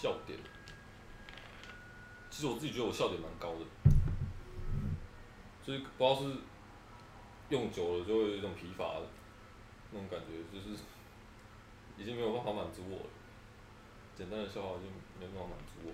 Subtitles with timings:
[0.00, 0.38] 笑点，
[2.30, 3.64] 其实我自己觉得我笑点蛮高的，
[5.64, 6.36] 所以不知道是
[7.48, 9.06] 用久了就会有一种疲乏的
[9.90, 10.78] 那种感觉，就是
[11.96, 13.06] 已经没有办法满足我了。
[14.14, 15.92] 简单的笑话已经没有办法满足我。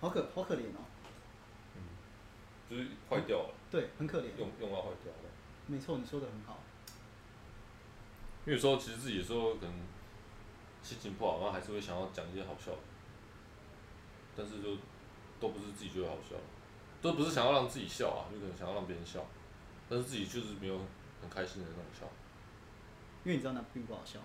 [0.00, 0.82] 好可好可怜哦。
[1.76, 1.80] 嗯，
[2.68, 3.54] 就是坏掉了。
[3.70, 4.36] 对，很可怜。
[4.36, 5.30] 用用到坏掉了。
[5.68, 6.58] 没错，你说的很好。
[8.44, 9.72] 因为有时候其实自己有时候可能
[10.86, 12.78] 心情不好，然后还是会想要讲一些好笑的，
[14.36, 14.78] 但是就
[15.40, 16.36] 都不是自己觉得好笑，
[17.02, 19.26] 都不是想要让自己笑啊，就可能想要让别人笑，
[19.88, 20.78] 但是自己就是没有
[21.20, 22.06] 很开心的那种笑。
[23.24, 24.20] 因为你知道那并不好笑。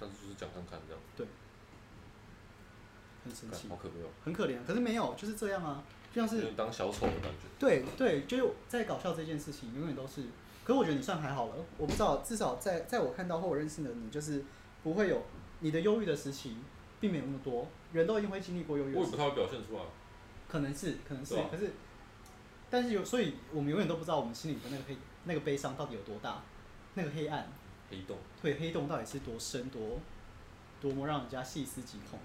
[0.00, 1.02] 但是就是讲看看这样。
[1.16, 1.26] 对。
[3.24, 3.68] 很生气。
[3.68, 4.08] 好可悲哦。
[4.24, 5.82] 很可怜，可是没有，就是这样啊，
[6.12, 6.52] 就像是。
[6.56, 7.48] 当小丑的感觉。
[7.58, 10.22] 对对，就是在搞笑这件事情，永远都是。
[10.64, 14.44] 可是我觉得你算还好了，我不知道，至少在在我看到或我认识的你，就是
[14.82, 15.22] 不会有
[15.60, 16.56] 你的忧郁的时期，
[17.00, 18.94] 并没有那么多，人都一定会经历过忧郁。
[18.94, 19.82] 我也不太会表现出来。
[20.48, 21.72] 可能是，可能是，可是，
[22.70, 26.42] 但是有，所以我们永远都不知道我们心里的那个黑那个悲伤到底有多大，
[26.94, 27.46] 那个黑暗。
[27.90, 28.16] 黑洞。
[28.42, 29.98] 对，黑洞到底是多深多，
[30.80, 32.18] 多么让人家细思极恐。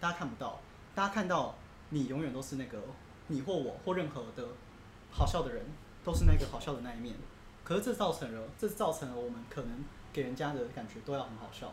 [0.00, 0.60] 大家看不到，
[0.94, 1.54] 大家看到
[1.90, 2.82] 你永远都是那个
[3.26, 4.48] 你或我或任何的
[5.10, 5.64] 好笑的人，
[6.02, 7.14] 都是那个好笑的那一面。
[7.62, 11.72] 可是这造成了，这造成了我们可能给人家的感觉都要很好笑。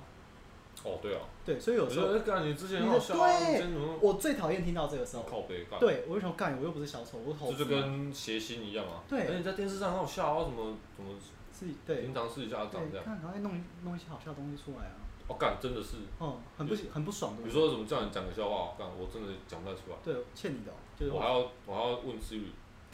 [0.83, 1.21] 哦，对啊。
[1.43, 2.07] 对，所以有时候。
[2.19, 3.27] 感觉之前很好笑啊。
[3.39, 3.65] 对。
[3.99, 5.23] 我最讨厌听到这个时候。
[5.23, 5.79] 靠背干。
[5.79, 6.55] 对，我为什么干？
[6.59, 7.51] 我又不是小丑，我好。
[7.51, 9.03] 这就跟谐星一样啊。
[9.09, 9.21] 对。
[9.21, 11.11] 而且在电视上很好笑啊，什么怎么。
[11.51, 12.01] 自己对。
[12.03, 13.03] 平常私底下长这样。
[13.03, 14.93] 看，赶快弄弄一些好笑的东西出来啊。
[15.27, 15.97] 哦，干，真的是。
[16.19, 17.41] 哦，很不很不爽的。
[17.41, 19.97] 比如说什么叫你讲个笑话，干，我真的讲不太出来。
[20.03, 20.71] 对，欠你的。
[20.95, 21.11] 就是。
[21.11, 22.51] 我还要我还要问思雨。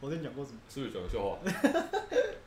[0.00, 0.58] 我跟你讲过什么？
[0.66, 1.38] 思雨讲个笑话。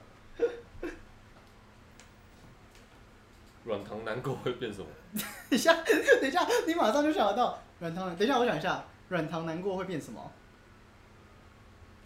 [3.70, 4.88] 软糖难过会变什么？
[5.14, 8.16] 等一下，等一下，你马上就想得到软糖。
[8.16, 10.20] 等一下，我想一下，软糖难过会变什么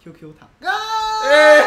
[0.02, 0.70] ？QQ 糖啊！
[1.24, 1.66] 欸、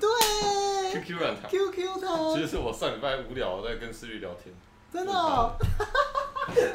[0.00, 2.34] 对，QQ 软糖，QQ 糖。
[2.34, 4.52] 其实是我上礼拜无聊在跟思雨聊天。
[4.92, 5.54] 真的、哦？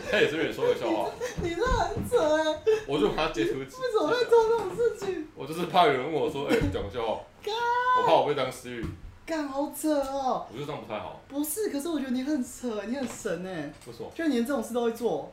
[0.10, 1.10] 他也是跟你说个笑话。
[1.44, 2.62] 你这很扯哎！
[2.88, 3.60] 我就把他截图。
[3.60, 5.28] 为什么会做这种事情？
[5.36, 7.20] 我就是怕有人问我说：“哎、欸，讲个笑话。”
[8.00, 8.86] 我怕我被当思雨。
[9.26, 10.46] 干好扯哦！
[10.52, 11.22] 我觉得这样不太好。
[11.28, 13.74] 不是，可是我觉得你很扯，你很神哎。
[13.86, 14.12] 不错。
[14.14, 15.32] 就连这种事都会做。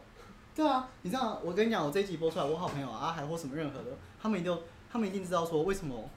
[0.54, 3.86] 对啊，你知道，我跟你讲，我这一集播出来，我好朋友啊，还或什么任何的，
[4.20, 4.58] 他们一定，
[4.92, 6.08] 他们一定知道说为什么，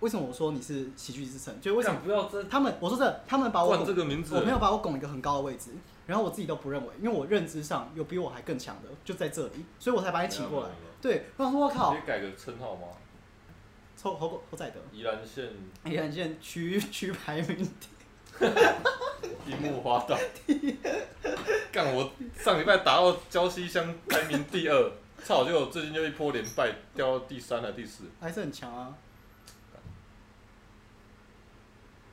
[0.00, 2.00] 为什么我说你是喜剧之神，就为什么？
[2.04, 2.42] 不要这。
[2.44, 3.76] 他们，我说这，他们把我。
[3.84, 4.36] 这个名字。
[4.36, 5.70] 我没有把我拱一个很高的位置，
[6.06, 10.68] 然后我自己都不认为，因为我认知上有比我还更强的，就在这里，所以我才把你请过来。
[11.00, 11.90] 对，我想说，我靠。
[11.92, 12.88] 可以改个称号吗？
[14.00, 15.46] 抽侯侯在德，宜兰县，
[15.84, 18.46] 宜兰县区区排名第，
[19.46, 20.18] 樱木花道，
[21.70, 25.44] 干我上礼拜打到礁溪乡排名第二，操！
[25.44, 28.94] 结果最近就一波连败，掉到第三还第四，还是很强啊。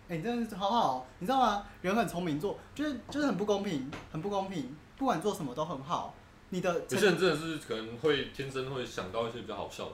[0.10, 1.66] 哎、欸，你真的是好好，你知道吗？
[1.82, 4.76] 人很聪明，做就是就是很不公平，很不公平。
[4.98, 6.14] 不管做什么都很好，
[6.50, 9.94] 你的有些人真的是可能会天生会想到一些比较好笑的。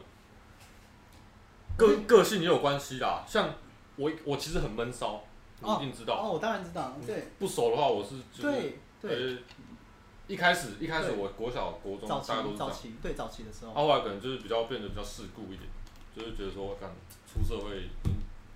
[1.78, 3.53] 个个性也有关系啦，像
[3.95, 5.23] 我我其实很闷骚，
[5.61, 6.16] 你一定知道。
[6.16, 6.95] 哦，我当然知道。
[7.06, 7.28] 对。
[7.39, 9.38] 不熟的话，我是对对。
[10.25, 12.69] 一开始一开始我国小国中大家都是这样。
[12.69, 13.73] 早期对早期的时候。
[13.73, 15.69] 后来可能就是比较变得比较世故一点，
[16.16, 16.89] 就是觉得说，看
[17.28, 17.90] 出社会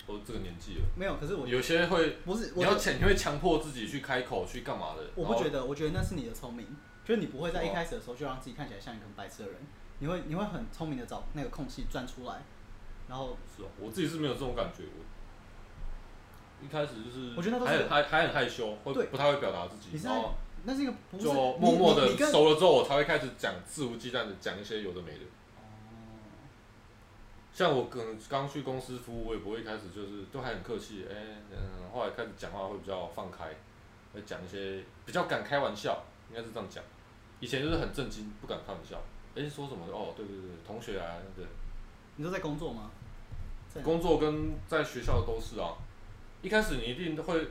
[0.08, 0.86] 都这个年纪了。
[0.96, 5.04] 没有，可是我有些会不是你要强，你会强迫自己去开口去干嘛的？
[5.16, 6.66] 我不觉得，我觉得那是你的聪明，
[7.04, 9.58] 就是你不会在一开始的时候就让自己看起来像一个很白痴的人，
[10.00, 12.42] 你会你会很聪明的找那个空隙钻出来。
[13.08, 14.84] 然后是哦，我自己是没有这种感觉。
[14.84, 19.98] 我一开始就是，我觉得还还还很害羞，会不太会表达自己。
[20.04, 25.20] 然后那是一个就默默的熟了之后，我才会开始讲，肆无忌惮的讲一些有的没的。
[27.54, 31.16] 像我可能刚去公司服务，我也不会一开始就是都还很客气，哎，
[31.52, 33.46] 嗯，后来开始讲话会比较放开，
[34.14, 36.84] 会讲一些比较敢开玩笑，应该是这样讲。
[37.40, 39.02] 以前就是很震惊，不敢开玩笑。
[39.36, 39.86] 哎，说什么？
[39.92, 41.46] 哦，对对对，同学啊，对。
[42.16, 42.90] 你都在工作吗？
[43.84, 45.74] 工作跟在学校都是啊。
[46.42, 47.48] 一开始你一定会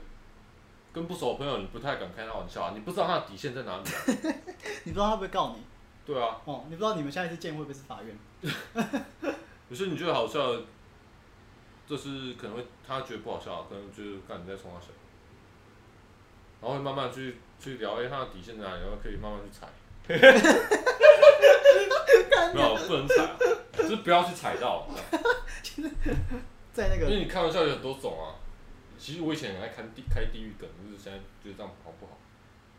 [0.93, 3.90] 跟不熟的朋友，你不太敢开他玩笑啊，你不知道他的底线在哪里啊。
[4.84, 5.62] 你不知道他会不会告你？
[6.06, 6.40] 对啊。
[6.44, 8.17] 哦，你不知道你们下一次见会不会是法院？
[9.69, 10.55] 有些你觉得好笑，
[11.87, 14.87] 就是可能会他觉得不好笑，可能就是看你在冲他笑，
[16.62, 19.67] 然后会慢慢去去聊，哎，他的底线在哪里，然后可以慢慢去踩。
[22.55, 23.37] 没有，不能踩啊。
[23.88, 24.86] 就是不要去踩到，
[26.72, 28.34] 在那个，因为你开玩笑有很多种啊。
[28.98, 32.12] 其实我以前很爱看地开地狱梗，就是现在觉得这样好不好？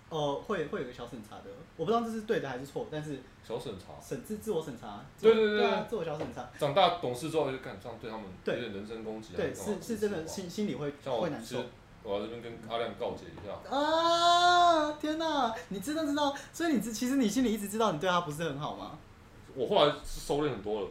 [0.10, 1.44] 呃，会会有个小审查的，
[1.76, 6.50] 我不知道这是对的还是错，但是小审查，审自自我审查，对对对，对啊，自我小审查。
[6.58, 11.64] 长大懂事之后就敢这样对他们有点人身攻击，对，是是真的心心里会会难受。
[12.04, 13.52] 我要这边跟阿亮告解一下。
[13.70, 14.92] 啊！
[14.94, 16.34] 天哪，你真的知道？
[16.54, 18.98] 所以你其实你心里一直知道你对他不是很好吗？
[19.54, 20.88] 我后来是收敛很多了，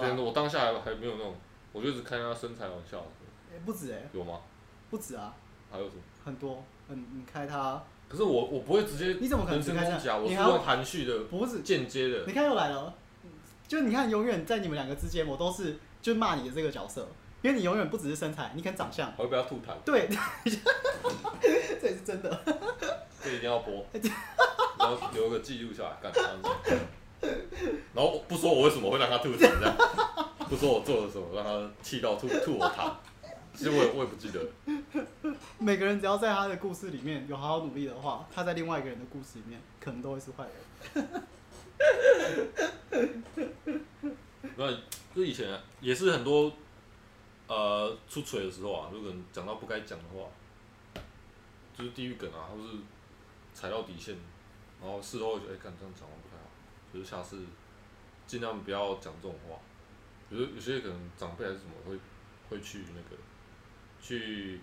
[0.00, 1.34] 能我当下还还没有那种，
[1.72, 3.04] 我就一直开他身材玩笑。
[3.52, 4.08] 哎，不止哎。
[4.12, 4.40] 有吗？
[4.90, 5.34] 不止啊。
[5.70, 6.02] 还有什么？
[6.24, 7.82] 很多，嗯，你开他。
[8.08, 9.78] 可是我我不会直接，你怎么可能直接？
[9.78, 12.24] 我是用含蓄的，不是间接的。
[12.26, 12.94] 你看又来了，
[13.66, 17.08] 就你看，永远在你们两个之间，我都是就骂你的这个角色。
[17.40, 19.74] 因为你永远不只是身材，你看长相，我会不要吐痰。
[19.84, 20.08] 对，
[21.80, 22.40] 这也是真的。
[23.20, 23.84] 这一定要播，
[24.78, 26.48] 然后留个记录下来，干这样子。
[27.94, 29.76] 然后不说我为什么会让他吐痰，这样，
[30.50, 32.92] 不说我做了什么让他气到吐吐我痰。
[33.54, 34.40] 其实我也我也不记得。
[35.58, 40.46] 每个人只要在他的故事里面有好好努力的话，他在另外一个人的故事里面可能都会是坏
[40.94, 41.22] 人。
[44.56, 44.72] 那
[45.14, 46.52] 就以前也是很多。
[47.48, 50.26] 呃，出锤的时候啊，如果讲到不该讲的话，
[51.76, 52.78] 就是地狱梗啊，或是
[53.52, 54.16] 踩到底线，
[54.80, 56.48] 然后事后就哎，干、欸、这样讲话不太好，
[56.92, 57.38] 就是下次
[58.26, 59.56] 尽量不要讲这种话。
[60.28, 61.98] 比如有些可能长辈还是什么会
[62.48, 63.20] 会去那个
[64.00, 64.60] 去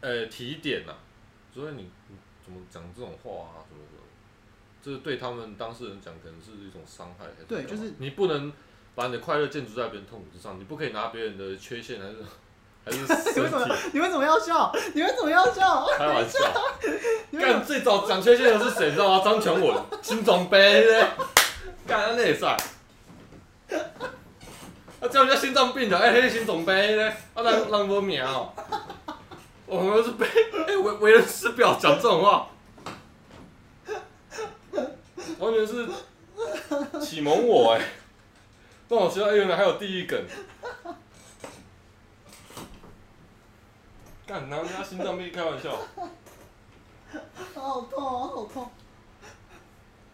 [0.00, 0.98] 呃、欸、提点呐、啊，
[1.54, 4.02] 所以你你怎么讲这种话啊，什么什么，
[4.82, 7.26] 这是对他们当事人讲可能是一种伤害？
[7.46, 8.52] 对，就是你不能。
[8.96, 12.16] 把你的快乐建筑在别人痛苦之上，你不可以拿别人的缺陷还是
[12.82, 12.98] 还是？
[13.36, 13.76] 你为什么？
[13.92, 14.72] 你为什么要笑？
[14.94, 15.86] 你为什么要笑？
[15.98, 16.38] 开玩笑。
[17.38, 18.86] 干最早讲缺陷的是谁？
[18.88, 19.22] 你知道吗？
[19.22, 21.06] 张全文，心脏病嘞。
[21.86, 22.56] 干那也算。
[25.00, 28.52] 他叫人家心脏病的，哎、欸，心脏病嘞，啊，让让我命哦。
[29.66, 30.26] 我们是被
[30.66, 32.48] 哎为为人师表讲这种话，
[35.38, 35.88] 完全是
[37.00, 37.82] 启蒙我哎。
[38.88, 40.24] 但我知道，原来还有地狱梗。
[44.26, 45.76] 干，拿人家心脏病开玩笑。
[47.54, 48.28] 好痛啊！
[48.28, 48.70] 好痛。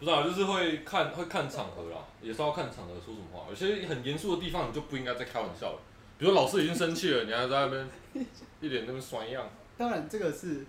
[0.03, 3.45] 不是啊，就是会看会看场合啦，也是要看场合说什么话。
[3.49, 5.79] 有些很严肃的地方，你就不应该再开玩笑了。
[6.17, 7.89] 比如老师已经生气了，你还在那边
[8.59, 9.49] 一脸那边酸样。
[9.77, 10.65] 当然，这个是。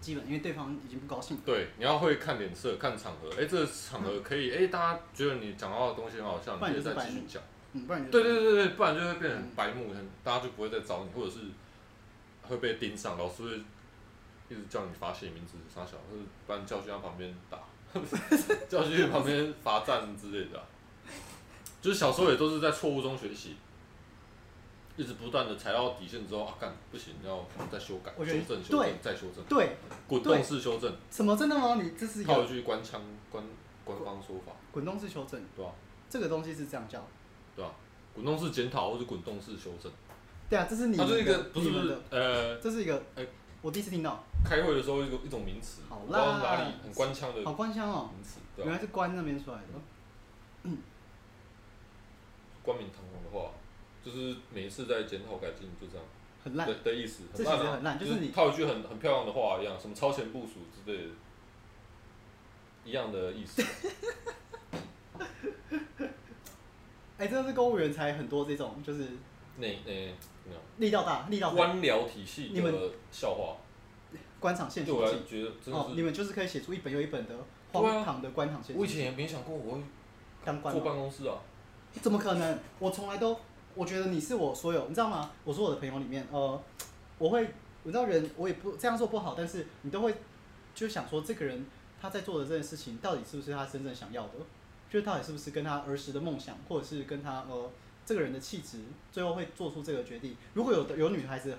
[0.00, 1.36] 基本因为对方已经不高兴。
[1.46, 3.30] 对，你要会看脸色、看场合。
[3.38, 7.40] 哎，这个场合可以，哎，大家觉得你讲到的东西很好笑，你可以再继续讲。
[7.72, 9.94] 嗯，不然对对对对，不然就会变成白目，
[10.24, 11.38] 大家就不会再找你，或者是
[12.42, 13.50] 会被盯上，老师会
[14.48, 17.58] 一直叫你发写名字、杀小，或者把你叫去他旁边打，
[18.68, 20.62] 叫去旁边罚站之类的。
[21.80, 23.56] 就是小时候也都是在错误中学习。
[24.94, 29.74] 一直不断的踩到底线之后啊，干不行，要再修改、修正、修正、再修正，对，
[30.06, 30.94] 滚动式修正。
[31.10, 31.80] 什么真的吗？
[31.82, 33.00] 你这是套一句官腔
[33.30, 33.42] 官
[33.84, 34.52] 官方说法。
[34.70, 35.72] 滚动式修正，对吧，
[36.10, 37.02] 这个东西是这样叫，
[37.56, 37.72] 对吧，
[38.12, 39.90] 滚动式检讨或者滚动式修正。
[40.50, 43.26] 对啊，这是你们的，这是一个不是不是呃，这是一个哎，
[43.62, 44.22] 我第一次听到。
[44.44, 49.64] 开会的时候一个一种名词，好啦，哪里很官腔的，好官腔哦，名词，原来是官那边出来的。
[50.64, 50.78] 嗯，
[52.62, 53.52] 冠冕堂皇的话。
[54.04, 56.04] 就是每一次在检讨改进，就这样，
[56.42, 61.10] 很烂的的意思，很烂，很烂，就是你套一句很很漂亮的话一样，什么超前部署之类的，
[62.84, 63.62] 一样的意思。
[67.16, 69.06] 哎，真的是公务员才很多这种，就是
[69.58, 70.12] 那那
[70.46, 71.56] 那力道大，力道大。
[71.56, 73.56] 官僚体系的笑话，
[74.42, 77.34] 官场现状记，哦，你们就是可以写出一本又一本的
[77.72, 78.80] 荒唐的官场现状。
[78.80, 79.82] 我以前也没想过我会
[80.44, 81.36] 当官，坐办公室啊？
[82.02, 82.58] 怎么可能？
[82.78, 83.38] 我从来都。
[83.74, 85.30] 我觉得你是我所有，你知道吗？
[85.44, 86.62] 我说我的朋友里面，呃，
[87.16, 87.48] 我会，
[87.84, 90.14] 我知道人，我也不这样做不好，但是你都会
[90.74, 91.64] 就想说，这个人
[91.98, 94.34] 他在做的这件事情，到底是不是他真正想要的？
[94.90, 97.70] 就是到底是不是跟他儿时的梦想，或者是跟他呃
[98.04, 98.80] 这个人的气质，
[99.10, 100.36] 最后会做出这个决定。
[100.52, 101.56] 如果有有女孩子、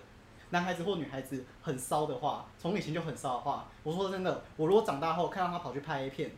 [0.54, 6.32] 男孩子或女孩子很骚的话，从以前就很骚的话，我说真的，我如果长大后看到他跑去拍 A 片，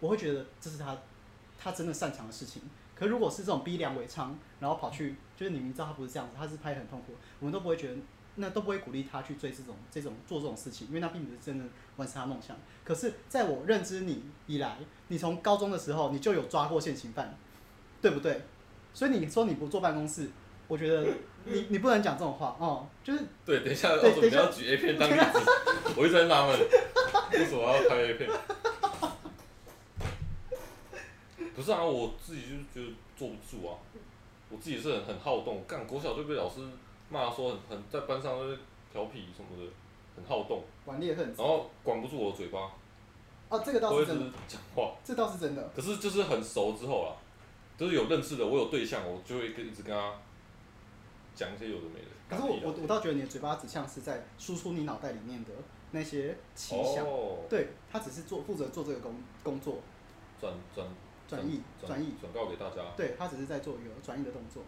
[0.00, 0.98] 我会觉得这是他
[1.56, 2.62] 他真的擅长的事情。
[2.96, 7.96] 可如果是这种逼良为娼，然后跑去，就是你明知道他不是这样子，他是拍得很痛苦，我们都不会觉得，
[8.34, 11.64] 那都不会鼓励他去追这种这种做这种事情，因为那并不是真的
[11.96, 12.56] 完成他梦想。
[12.84, 17.34] 可是在我认知你以来，你从高中的时候你就有抓过现行犯，
[18.02, 18.42] 对不对？
[18.92, 20.28] 所以你说你不坐办公室，
[20.70, 21.04] 我觉得
[21.46, 25.20] 你你不能讲这种话哦，就是对，等一下，对，等一下要举 A 片当例子，
[25.96, 26.56] 我一直在纳闷，
[27.32, 28.30] 为什么要拍 A 片？
[31.56, 33.74] 不是啊，我自己就觉得坐不住啊。
[34.48, 36.60] 我自己是很很好动，干国小就被老师
[37.08, 38.58] 骂说很很在班上就是
[38.92, 39.68] 调皮什么的，
[40.14, 41.26] 很好动，顽劣很。
[41.36, 42.70] 然后管不住我的嘴巴，
[43.48, 44.26] 哦，这个倒是真的。
[44.46, 45.68] 讲话，这倒是真的。
[45.74, 47.16] 可是就是很熟之后啊，
[47.76, 50.14] 就是有认识的，我有对象，我就会跟一直跟他
[51.40, 52.10] 讲一些有的没的。
[52.28, 55.50] 可是我我我倒觉得你的嘴巴只像是在输出你脑袋里面的
[55.90, 59.78] 那些奇想，哦、对，他只是做负责做这个工工作，
[60.38, 60.86] 转转
[61.26, 62.82] 转译转译转告给大家。
[62.94, 64.62] 对，他只是在做一个转译的动作，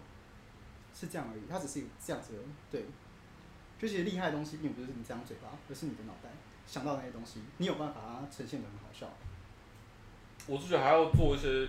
[0.99, 1.43] 是这样而已。
[1.47, 2.33] 他只是这样子，
[2.71, 2.87] 对。
[3.79, 6.31] 就其实厉害的东西并不是你这张嘴巴，而是你的脑袋
[6.67, 9.07] 想到那些东西，你有办法把它呈现的很好笑。
[10.47, 11.69] 我是觉得还要做一些，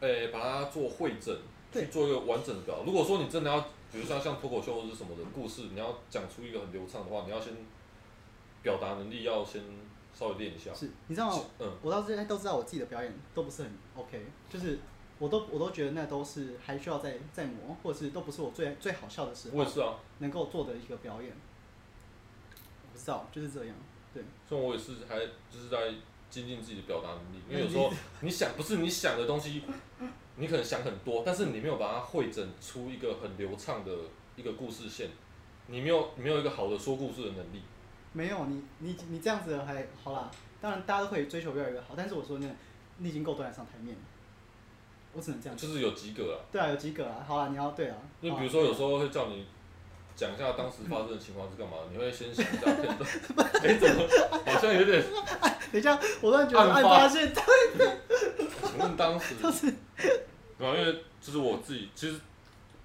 [0.00, 1.34] 诶、欸，把它做会诊，
[1.70, 2.82] 对，做一个完整的表。
[2.84, 3.64] 如果说你真的要。
[3.92, 7.54] 比如像像脱口秀或者是什么的故事，你要讲出一个很流畅的话，你要先
[8.62, 9.62] 表达能力要先
[10.14, 10.72] 稍微练一下。
[10.72, 11.44] 是，你知道吗？
[11.58, 14.78] 嗯，我到现在都知道我自己的表演都不是很 OK，就是
[15.18, 19.58] 我都我都觉得那都是还需要再再磨，或者是都不是我最最好笑的时候。
[19.58, 19.96] 我也是啊。
[20.20, 21.30] 能够做的一个表演，
[22.50, 23.76] 我不知道就是这样。
[24.14, 24.24] 对。
[24.48, 25.18] 所以我也是还
[25.50, 25.92] 就是在
[26.32, 29.62] 精进自己的表达能力，因为有时候你想不是你想的东西。
[30.34, 33.92] 你可能想很多，但是你没有把它汇整出一个很流畅的
[34.34, 35.10] 一个故事线，
[35.66, 37.60] 你没有你没有一个好的说故事的能力。
[38.14, 42.48] 没有你你你这样子还好啦，当然大家都可以追求越来越好，但是我说那
[42.96, 44.00] 你已经够端得上台面了，
[45.12, 45.56] 我只能这样。
[45.56, 46.40] 就是有及格啊。
[46.50, 47.96] 对啊，有及格啊，好啦，你要对啊。
[48.22, 49.46] 就比如说有时候会叫你
[50.14, 53.10] 讲一下当时发生的情况是干嘛，你会先想一下片段。
[53.62, 54.08] 哎、欸，怎么
[54.46, 55.02] 好像有点？
[55.72, 57.98] 等一下，我突然觉得案发现对的。
[58.64, 59.34] 请问当时？
[59.36, 62.20] 对啊，因为就是我自己，其实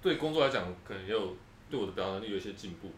[0.02, 1.36] 对工作来讲，可能也有
[1.70, 2.90] 对我的表达能力有一些进步。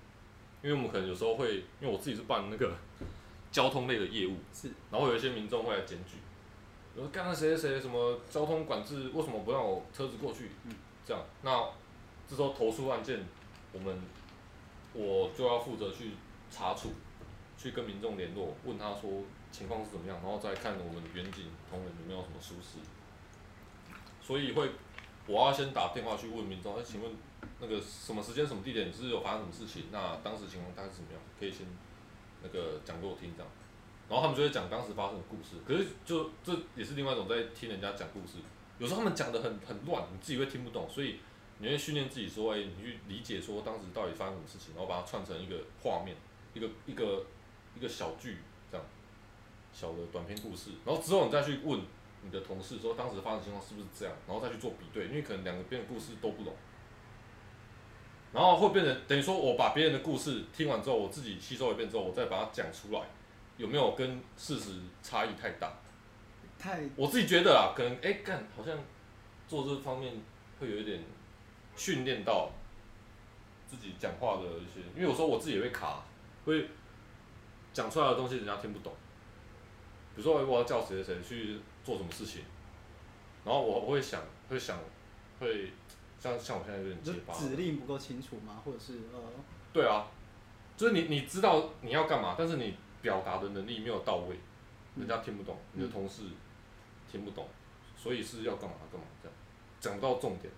[0.63, 2.73] 因为我们可能有时候会，因为我自己是办那个
[3.51, 6.17] 交通类的业务，是，然后有一些民众会来检举，
[6.95, 10.51] 比如说刚刚谁谁谁什么交通管制，为什么不让我车子过去？
[10.67, 11.65] 嗯，这样，那
[12.29, 13.27] 这时候投诉案件，
[13.73, 13.99] 我们
[14.93, 16.13] 我就要负责去
[16.51, 16.93] 查处，
[17.57, 22.79] 去跟民众联络，问他说情况是怎么样，然后再看我们远景同仁有没有什么疏失。
[24.21, 24.71] 所以会，
[25.27, 27.13] 我要先打电话去问民众，哎，请问
[27.61, 29.85] 那个什么时间、什么地点，是有发生什么事情？
[29.91, 31.21] 那当时情况大概是怎么样？
[31.39, 31.67] 可以先
[32.43, 33.51] 那个讲给我听这样。
[34.09, 35.57] 然后他们就会讲当时发生的故事。
[35.67, 38.39] 可是就这也是另外一种在听人家讲故事。
[38.79, 40.89] 有时候他们讲得很很乱，你自己会听不懂。
[40.89, 41.21] 所以
[41.61, 46.17] 你会训练自己说，哎，你去理解说当时到底发生什么事情，然后把它串成一个画面，
[46.53, 47.25] 一个一个
[47.77, 48.39] 一个小剧
[48.71, 48.85] 这样，
[49.73, 50.71] 小的短篇故事。
[50.85, 51.81] 然后之后你再去问。
[52.23, 56.55] 你的同事说当时发生情况是不是这样，然后再去做比对，因为可能两个边的故事都不懂，
[58.31, 63.01] 然后会变成等于说我把别人的故事听完之后，我自己吸收一遍之后，我再把它讲出来，
[63.57, 65.73] 有没有跟事实差异太大？
[66.59, 68.77] 太，我自己觉得啊，可能哎干好像
[69.49, 70.13] 做这方面
[70.59, 71.03] 会有一点
[71.81, 72.51] 训练到
[73.67, 76.03] 自己讲话的一些，因为有时候我自己也会卡，
[76.45, 76.69] 会
[77.73, 78.93] 讲出来的东西人家听不懂，
[80.15, 81.61] 比如说我要叫谁谁谁去。
[81.83, 82.43] 做什么事情，
[83.43, 84.21] 然后我我会想，
[84.51, 84.79] 会想，
[85.41, 85.73] 会
[86.19, 87.33] 像像我现在有点结巴。
[87.33, 88.61] 指令不够清楚吗？
[88.63, 89.19] 或者是呃？
[89.73, 90.07] 对啊，
[90.77, 94.37] 就是你你知道你要干嘛，但是你表达的能力没有到位，
[94.95, 96.25] 人家听不懂，嗯、你的同事
[97.11, 97.49] 听不懂，
[97.97, 99.35] 所以是要干嘛干嘛这样，
[99.81, 100.53] 讲不到重点。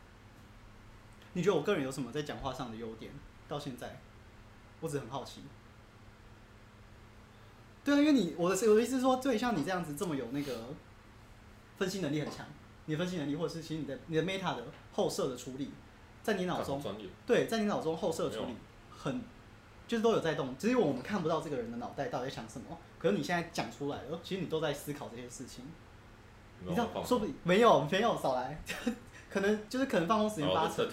[1.34, 3.12] 你觉得我个人有什么在讲话上的优点？
[3.48, 4.00] 到现在，
[4.80, 5.42] 我只很好奇。
[7.84, 10.68] 对啊，因为你我的我的意思是说，对，像你这样子这么有那个。
[11.78, 12.46] 分析能力很强，
[12.84, 15.72] 你的分析能力，或者是其实你的你的 meta 的后设的处理，
[16.22, 16.80] 在你脑中，
[17.26, 18.54] 对，在你脑中后设的处理
[18.96, 19.20] 很，
[19.88, 22.78] 就是都有在动，只是我们看不到这个人的脑袋到底在想什么。
[23.00, 25.64] 可是你现在讲出来了，其实你都在思考这些事情。
[26.60, 28.62] 你知道，说不定没有没有少来，
[29.32, 30.86] 可能就是可能放松时间八成，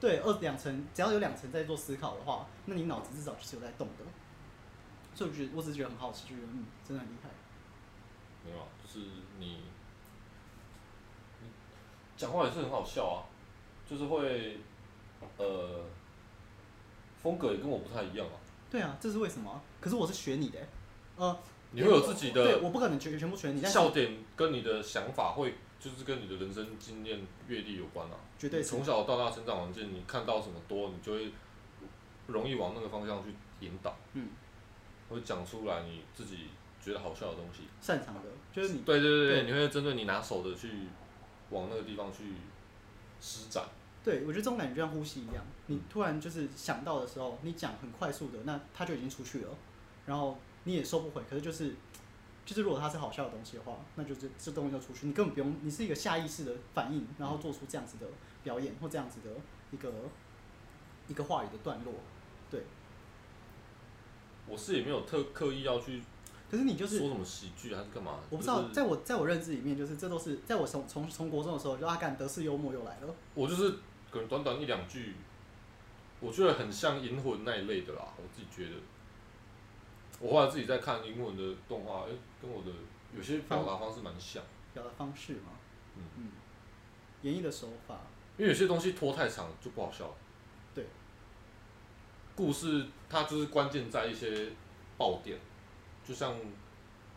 [0.00, 4.04] 对，二两层，只要有两层在做思考的话，那你脑子至少就是有在动的。
[5.14, 7.28] 所以我觉得，我只是觉得很好奇，就觉得嗯，真的很厉害。
[8.46, 9.06] 没有啊，就是
[9.38, 9.58] 你。
[12.16, 13.26] 讲话也是很好笑啊，
[13.88, 14.58] 就是会，
[15.38, 15.84] 呃，
[17.20, 18.32] 风格也跟我不太一样啊。
[18.70, 19.60] 对啊，这是为什么？
[19.80, 20.58] 可是我是学你的，
[21.16, 21.36] 呃，
[21.72, 23.60] 你会有自己的，对，我不可能全全部学你。
[23.62, 28.14] 笑点跟你的想法会，就是跟你的人生经验阅历有关啊。
[28.38, 28.62] 绝对。
[28.62, 31.32] 从小到大成长环境，你看到什么多，你就会
[32.28, 33.96] 容易往那个方向去引导。
[34.12, 34.28] 嗯。
[35.08, 36.48] 会讲出来你自己
[36.80, 37.64] 觉得好笑的东西。
[37.80, 38.22] 擅长的，
[38.52, 38.82] 就是你。
[38.82, 40.68] 对对对对，你会针对你拿手的去。
[41.50, 42.32] 往那个地方去
[43.20, 43.62] 施展。
[44.02, 49.50] 对，我觉得这种感觉就像呼吸一样，你突然就是想到的时候，你讲很快速的，那它就已经出去了，
[50.06, 51.20] 然后你也收不回。
[51.28, 51.74] 可是就是，
[52.44, 58.06] 就是如果它是好笑的东西的话，那就这这东西就出去，你根本不用，你是一个下意识的反应，然后做出这样子的
[58.42, 59.30] 表演或这样子的
[59.70, 59.92] 一个
[61.08, 61.94] 一个话语的段落。
[62.50, 62.62] 对，
[64.46, 66.02] 我是也没有特刻意要去。
[66.50, 68.18] 可是你就是说什么喜剧还是干嘛？
[68.28, 73.14] 我不知道，就是、在我在我认知里面，就是这都是在我从从从国中的时候，就阿甘德式幽默又来了。
[73.32, 73.70] 我就是
[74.10, 75.14] 可能短短一两句，
[76.20, 78.04] 我觉得很像《银魂》那一类的啦。
[78.18, 78.76] 我自己觉得，
[80.22, 82.70] 我后来自己在看《英文》的动画，哎、欸，跟我的
[83.12, 84.40] 有些表达方式蛮像。
[84.72, 85.50] 表达方式嘛，
[85.96, 86.28] 嗯嗯，
[87.22, 87.98] 演绎的手法，
[88.38, 90.14] 因为有些东西拖太长就不好笑了。
[90.72, 90.86] 对，
[92.36, 94.52] 故事它就是关键在一些
[94.96, 95.36] 爆点，
[96.06, 96.36] 就像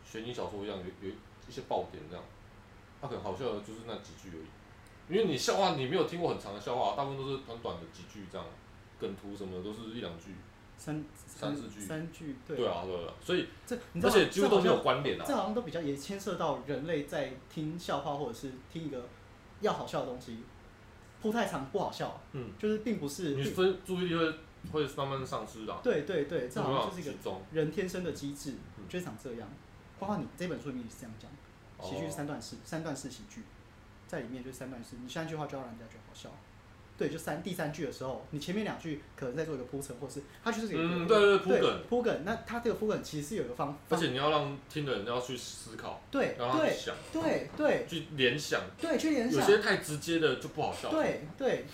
[0.03, 1.15] 悬疑小说一样，有有
[1.47, 2.25] 一些爆点这样。
[2.99, 4.47] 它、啊、可能好笑的就是那几句而已。
[5.07, 8.47] 因为你笑话你没有听过很长的笑话，大部分都是短短的几句这样，
[8.99, 10.33] 梗图什么的都是一两句。
[10.77, 15.25] 三三四句，三句，对，对啊，对啊，所以这而且几乎都没有关联啊。
[15.27, 19.07] 这好像都比较也牵涉到人类在听笑话或者是听一个
[19.61, 20.39] 要好笑的东西，
[21.21, 22.19] 铺太长不好笑。
[22.33, 23.35] 嗯，就是并不是。
[23.35, 24.31] 你分注意力会
[24.71, 25.75] 会慢慢丧失的。
[25.81, 28.55] 对对对，这好像就是一个人天生的机制，
[28.87, 29.47] 就是长这样。
[29.99, 31.31] 包括你这本书里面也是这样讲，
[31.89, 33.41] 喜剧是三段式，三段式喜剧，
[34.07, 36.29] 在里面就是三段式，你三句话就要让人家觉得好笑。
[36.97, 42.21] 对，就三第三句的时候，你前面两句可能在做一个铺陈，或是它就是一个嗯，对对铺梗铺梗。
[42.23, 49.41] 那它这个铺梗其实是有一个方，而且你要让听的人要去思考，对，然后去想，对对，去联想，对，去联想。
[49.41, 51.65] 有些太直接的就不好笑，对对，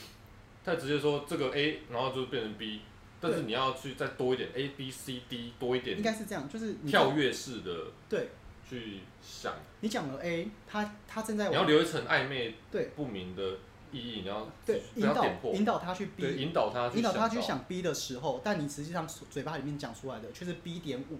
[0.65, 2.81] 太直接说这个 A，然后就变成 B，
[3.19, 7.71] 但是你要去再多一点 A B C D 多一点，应该是这样，就是跳跃式的，
[8.09, 8.29] 对，
[8.67, 9.53] 去想。
[9.81, 13.57] 你讲了 A，他他正在，你要留一层暧昧、对不明的。
[13.91, 21.19] 意义，你要对引导引导他去逼引导他引导他去想逼的时候，但你实际上嘴巴里面讲出来的却是 B 点五，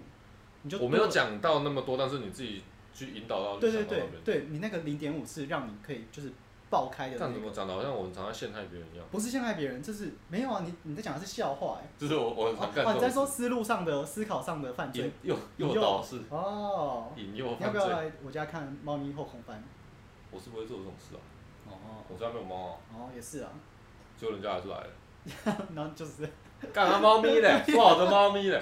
[0.63, 2.63] 你就我没有讲到那么多，但是你自己
[2.93, 3.57] 去引导到。
[3.57, 6.31] 对对对，对你那个零点五是让你可以就是
[6.69, 7.17] 爆开的。
[7.17, 7.73] 这样怎么讲的？
[7.73, 9.05] 好像我们常常陷害别人一样。
[9.11, 11.89] 不是陷害别人，这是没有啊，你你在讲的是笑话哎。
[11.97, 12.85] 就是我我很常干。
[12.85, 15.11] 哦，你在说思路上的思考上的犯罪。
[15.23, 16.21] 诱诱导是。
[16.29, 17.11] 哦。
[17.17, 17.67] 引诱犯罪。
[17.71, 19.61] 你要不要来我家看猫咪后空翻？
[20.31, 21.19] 我是不会做这种事啊。
[21.71, 22.77] 哦，我家没有猫啊。
[22.93, 23.49] 哦，也是啊。
[24.17, 24.87] 结果人家还是来了。
[25.75, 26.29] 然后就是。
[26.71, 28.61] 干他猫咪嘞， 说好的猫咪嘞。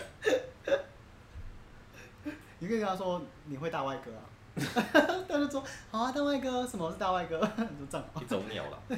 [2.60, 4.24] 你可以跟他说你会大外哥啊。
[5.28, 7.38] 他就说好啊，大外哥，什么是大外哥？
[7.58, 8.08] 你就这样。
[8.22, 8.82] 一种鸟了。
[8.90, 8.98] 那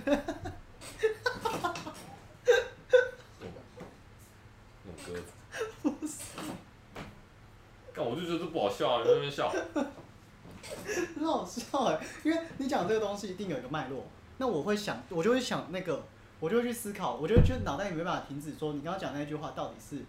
[4.86, 5.32] 种鸽子。
[5.82, 6.21] 不是。
[7.93, 9.02] 干，我就觉得这不好笑啊！
[9.02, 9.52] 你在那边笑。
[11.60, 14.06] 很好笑哎，因为你讲这个东西一定有一个脉络，
[14.38, 16.04] 那我会想，我就会想那个，
[16.40, 20.04] 我就会去思考，我就会觉得脑袋里没办法停止说你刚刚讲那句话到底是，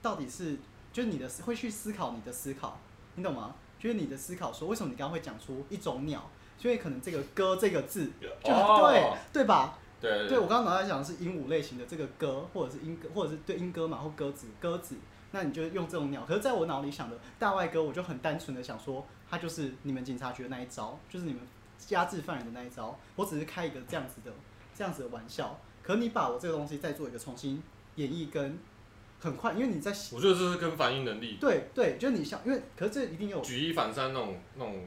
[0.00, 0.56] 到底是，
[0.92, 2.78] 就是你的会去思考你的思考，
[3.14, 3.54] 你懂吗？
[3.78, 9.78] 就是你的思考说为什么你刚刚会讲出一种鸟，所以可能这个歌这个字就、哦、对对吧？
[10.00, 14.96] 对对，对，对我刚刚脑袋讲的是鹦鹉类型的这个歌，或者是鹦歌，或者是对鹦歌嘛，或鸽子鸽子。
[15.34, 21.40] 那你就用这种鸟，可是在我脑里想的大外哥，我就很单纯的想说，他就是你们警察局的那一招，就是你们
[21.88, 22.98] 压制犯人的那一招。
[23.16, 24.30] 我只是开一个这样子的
[24.74, 27.62] 这样子的玩笑，可你把我这个东西再做一个重新
[27.96, 28.58] 演绎，跟
[29.20, 34.86] 很快，因为你在，我觉得这是跟反应能力，对对，就是你像，因为可是这一定有举一反三那种那种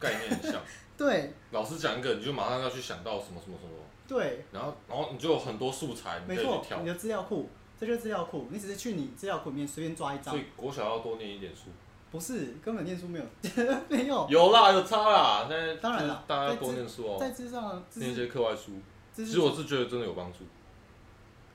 [0.00, 0.60] 概念很像，
[0.98, 3.72] 对，老师讲一个，你就马上要去想到什么什么什么，
[4.08, 7.48] 对，然后然后你就有很多素材，没错，你的资料库。
[7.80, 10.34] 这就是资料库，你只是去你资料库里面随便抓一张。
[10.34, 11.70] 所以国小要多念一点书。
[12.12, 13.24] 不是，根本念书没有，
[13.88, 14.26] 没有。
[14.28, 15.46] 有啦，有差啦。
[15.48, 17.18] 现在当然了，大家要多念书哦、喔。
[17.18, 18.72] 在之上，念一些课外书。
[19.14, 20.40] 其实我是觉得真的有帮助。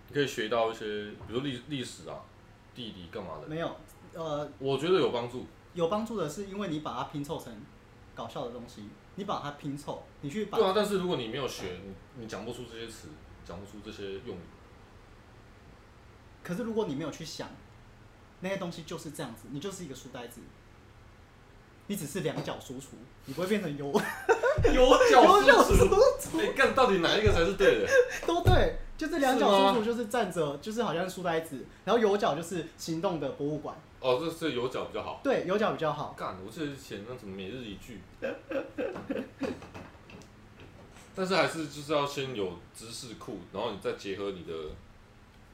[0.07, 0.85] 你可以学到一些，
[1.27, 2.17] 比如历历史啊、
[2.73, 3.47] 地理干嘛的。
[3.47, 3.75] 没有，
[4.13, 4.49] 呃。
[4.57, 5.45] 我觉得有帮助。
[5.73, 7.53] 有帮助的是因为你把它拼凑成
[8.15, 8.83] 搞笑的东西，
[9.15, 10.57] 你把它拼凑，你去把。
[10.57, 13.09] 对啊，但是如果你没有学，你你讲不出这些词，
[13.45, 14.39] 讲不出这些用语。
[16.45, 17.49] 可是如果你没有去想，
[18.41, 20.41] 那些东西就是这样子，你就是一个书呆子，
[21.88, 22.89] 你只是两脚输出，
[23.25, 23.86] 你不会变成有
[24.71, 26.39] 有 脚输出。
[26.39, 27.89] 哎，干到底哪一个才是对的？
[28.27, 33.75] 都对，就是两脚输出，就是站着，就是好像书呆子，然后有脚就是行动的博物馆。
[33.99, 35.21] 哦，这是有脚比较好。
[35.23, 36.13] 对，有脚比较好。
[36.15, 37.99] 干，我记得以前那什么每日一句。
[41.15, 44.53] 但是还是就是要先有知识库，然后你再结合你的。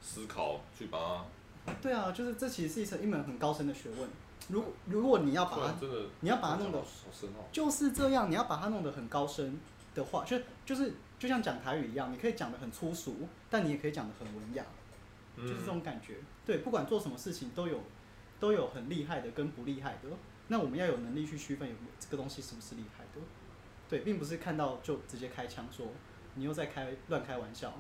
[0.02, 1.26] 思考去把
[1.66, 4.10] 它，对啊，就是这其实是一层一门很高深的学问。
[4.50, 5.76] 如果如果你要把它，
[6.22, 6.84] 你要把它弄得，
[7.52, 9.60] 就是这样，你要把它弄得很高深
[9.94, 14.66] 的话，就就是就像讲台语一样，你可以讲的很粗俗，但你也可以讲的很文雅，
[15.38, 16.16] 就是这种感觉。
[16.46, 17.80] 对，不管做什么事情都有
[18.40, 20.10] 都有很厉害的跟不厉害的，
[20.48, 23.22] 那我们要有能力去区分有这个东西是不是厉害的。
[23.88, 25.86] 对，并不是看到就直接开枪说
[26.34, 27.72] 你又在开乱开玩笑。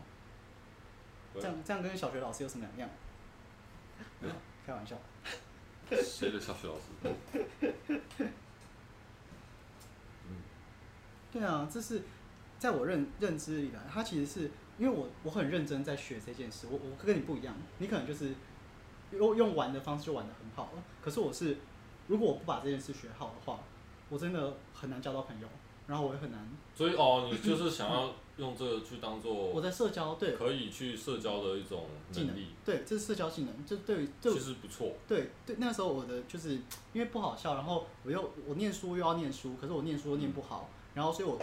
[1.36, 4.36] 这样这样跟小学老师有什么两样？
[4.65, 4.96] 开玩笑。
[5.89, 6.82] 谁的小学老师？
[11.32, 12.02] 对啊，这是
[12.60, 18.34] 在我认认知里来，他其实是因为我我很认真在学这件事，我我跟你不一样，你可能就是
[19.12, 21.58] 用用玩的方式就玩的很好了，可是我是
[22.08, 23.60] 如果我不把这件事学好的话，
[24.10, 25.48] 我真的很难交到朋友，
[25.88, 26.50] 然后我也很难。
[26.76, 34.94] 所以哦，你就是想要用这个去当做我在社交对可以去社交的一种技能，对，这是社交技能，就对于，其实不错。
[35.08, 36.52] 对对，那时候我的就是
[36.94, 40.70] 因为不好笑，然后我又我念书又要念书，可是我念书又念不好。
[40.72, 41.39] 嗯然后，所以我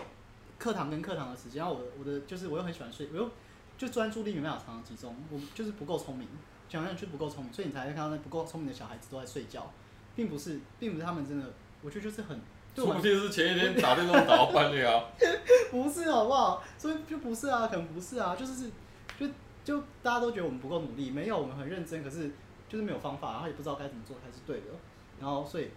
[0.59, 3.31] 课堂跟课堂的时间，然后我的我的就是我又很喜欢睡，我又
[3.79, 6.29] 就专注力没办法常常集中，我就是不够聪明，
[6.69, 9.73] 讲讲就不够聪明，所以你才会看到那不够聪明的小孩子都在睡觉，
[10.15, 12.39] 并不是，并不是他们真的，我觉得就是很，
[12.85, 15.05] 说不定是前一天打电动打到半夜啊，
[15.71, 16.63] 不是好不好？
[16.79, 18.71] 所以就不是啊，可能不是啊，就是是，
[19.19, 19.27] 就
[19.65, 22.31] 就大家都觉得我们不够努力，没有，我们很认真，可是
[22.69, 24.77] 就是没有方法，然后也不知道该怎么做才是对的，
[25.21, 25.71] 然后所以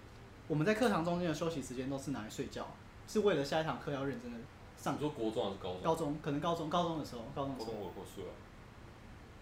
[0.48, 2.68] 我们在课堂中间的休息时间都是拿来睡觉。
[3.08, 4.38] 是为了下一堂课要认真的
[4.78, 4.96] 上。
[4.96, 5.82] 你说国中还是高中？
[5.84, 7.56] 高中，可能高中，高中的时候，高中。
[7.58, 8.32] 高中我会睡啊。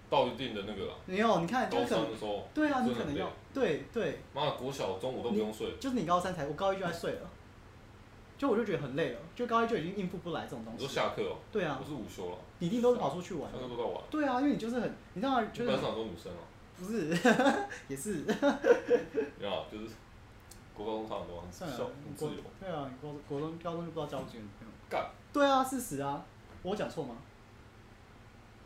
[0.10, 0.94] 到一定的那个了。
[1.06, 2.48] 没有，你看，高三的时候。
[2.52, 3.30] 对啊，你可能要。
[3.54, 4.22] 对对。
[4.34, 5.76] 妈的，国小中午都不用睡。
[5.80, 7.30] 就是你高三才，我高一就在睡了。
[8.40, 10.82] 就我就觉得很累了，就高一就已经应付不来这种东西。
[10.82, 11.38] 你说下课哦。
[11.52, 11.78] 对啊。
[11.80, 12.38] 我是午休了。
[12.60, 13.52] 你一定都是跑出去玩。
[13.52, 14.02] 下课都在玩。
[14.10, 15.46] 对啊，因为你就是很，你知道吗？
[15.54, 15.70] 就是。
[15.70, 16.48] 班上都女生哦。
[16.78, 17.10] 不是，
[17.90, 18.24] 也是。
[18.24, 19.90] 你好，就是。
[20.74, 21.78] 国高中差很多，算了，
[22.18, 24.74] 国对啊，国国中、高中就不知道交几个女朋友。
[24.90, 25.12] 干。
[25.34, 26.24] 对啊，事实啊，
[26.64, 27.18] 我讲错吗？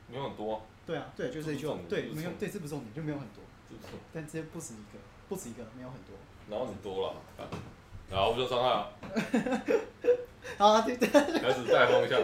[0.07, 0.62] 没有很多。
[0.86, 1.65] 对啊，对，就这一句。
[1.89, 3.41] 对，没有，对，这不是重点，就没有很多。
[4.13, 6.13] 但这不止一个，不止一个，没有很多。
[6.47, 7.15] 然后很多了，
[8.13, 8.91] 然后不就伤害了。
[10.58, 11.08] 好，对对。
[11.41, 12.21] 开始带方向。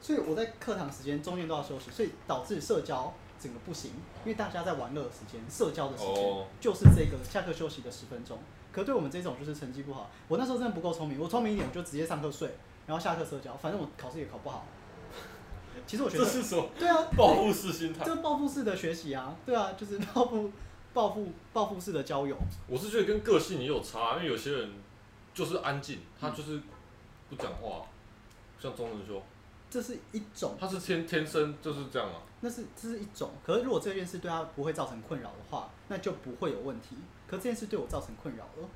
[0.00, 3.14] 所以我在课堂时间中间都要休息，所以导致社交。
[3.42, 8.36] 整个不行，因为大家在玩乐的时间、社交的时间就是这个下课休息的十分钟。
[8.70, 11.18] 可对我们这种就是成绩不好，我那时候真的不够聪明。
[11.18, 12.50] 我聪明一点，我就直接上课睡，
[12.86, 14.66] 然后下课社交，反正我考试也考不好。
[15.86, 16.68] 其实我觉得这是什么？
[16.78, 18.04] 对啊，报复式心态。
[18.04, 20.50] 这报复式的学习啊，对啊，就是报复、
[20.92, 22.36] 报复、报复式的交友。
[22.66, 24.70] 我是觉得跟个性也有差，因为有些人
[25.32, 26.60] 就是安静，他就是
[27.28, 27.86] 不讲话，
[28.58, 29.22] 像钟仁说。
[29.70, 32.20] 这是一种，他是天天生就是这样啊。
[32.40, 36.96] 那是这是一种，可是如果这件事对他不会造成困扰的话，那就不会有问题。
[37.28, 38.68] 可这件事对我造成困扰了，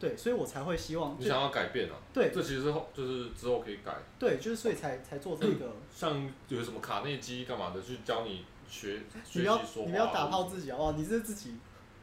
[0.00, 1.96] 对，所以我才会希望你想要改变啊。
[2.14, 3.94] 对，这其实后就是之后可以改。
[4.18, 5.70] 对，就是所以才才做这个。
[5.94, 9.86] 像有什么卡内基干嘛的去教你学学习说话。
[9.86, 11.56] 你不要打炮自己哦，你是自己。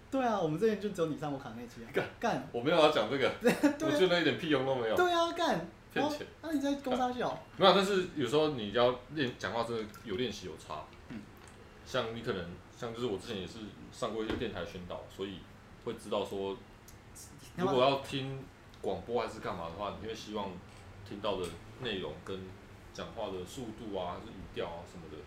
[0.10, 1.88] 对啊，我们这边就只有你上过卡内基啊。
[1.94, 4.96] 干干，我没有要讲这个， 我觉得一点屁用都没有。
[4.96, 5.66] 对啊，干。
[5.94, 6.26] 骗钱？
[6.42, 7.38] 那、你在公三小？
[7.58, 10.86] 没有，但是有时候你要练讲话，真的有练习有差。
[11.10, 11.20] 嗯。
[11.86, 12.46] 像你可能，
[12.78, 13.60] 像就是我之前也是
[13.92, 15.40] 上过一些电台宣导，所以
[15.84, 16.58] 会知道说，
[17.58, 18.42] 如果要听
[18.82, 20.50] 广播还是干嘛的话，你会希望
[21.08, 21.46] 听到的
[21.82, 22.40] 内容跟
[22.94, 25.18] 讲话的速度啊，还是语调啊什么的，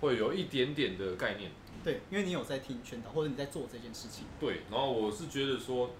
[0.00, 1.50] 会有一点点的概念。
[1.82, 4.26] 对，因为你有在听宣导，或者你在做这件事情。
[4.38, 5.90] 对，然后我是觉得说，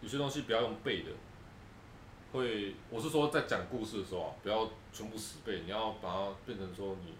[0.00, 1.10] 有些东西不要用背的。
[2.32, 7.14] 会，我是说在讲故事的时候啊，不要全部死背，你要把它变成说你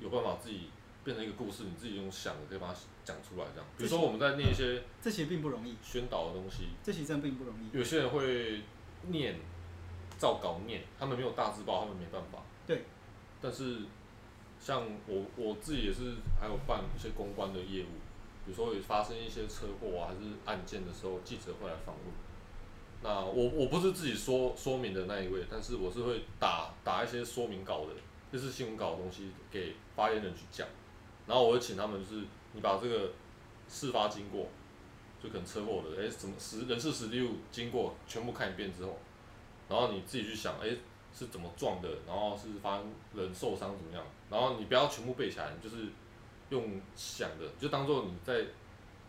[0.00, 0.70] 有办法自己
[1.04, 3.68] 变成一个故事，你自己用想的可以把它讲出来这样。
[3.76, 5.76] 比如说我们在念一些，这其实并不容易。
[5.82, 7.76] 宣导的东西，这其实真并不容易。
[7.76, 8.62] 有些人会
[9.08, 9.38] 念，
[10.18, 12.42] 照稿念，他们没有大字报，他们没办法。
[12.66, 12.84] 对。
[13.42, 13.78] 但是
[14.60, 17.96] 像我我自己也是，还有办一些公关的业务，
[18.44, 22.04] 比如说有发生一些车祸啊，还是案件的时候，记者会来访问。
[23.02, 27.94] 那我我不是自己说说明的那一位，但是我是会打打一些说明稿的，
[28.30, 30.68] 就是新闻稿的东西给发言人去讲，
[31.26, 33.10] 然后我会请他们就是你把这个
[33.66, 34.48] 事发经过，
[35.22, 38.98] 就可能车祸的，哎，怎么实人事实地物经过全部看一遍之后，
[39.70, 40.68] 然后你自己去想，哎，
[41.20, 45.84] 是怎么撞的，然后是发生人受伤怎么样，然后你不要全部背起来，你就是
[46.48, 48.44] 用想的，就当做你在。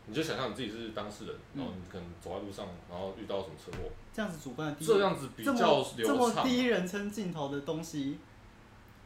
[0.08, 5.96] 你就想象你自己是当事人，然后你可能走在路上，然后遇到什么车祸，这样子主观的，这样子比较流畅。
[5.96, 8.18] 这么第一人称镜头的东西，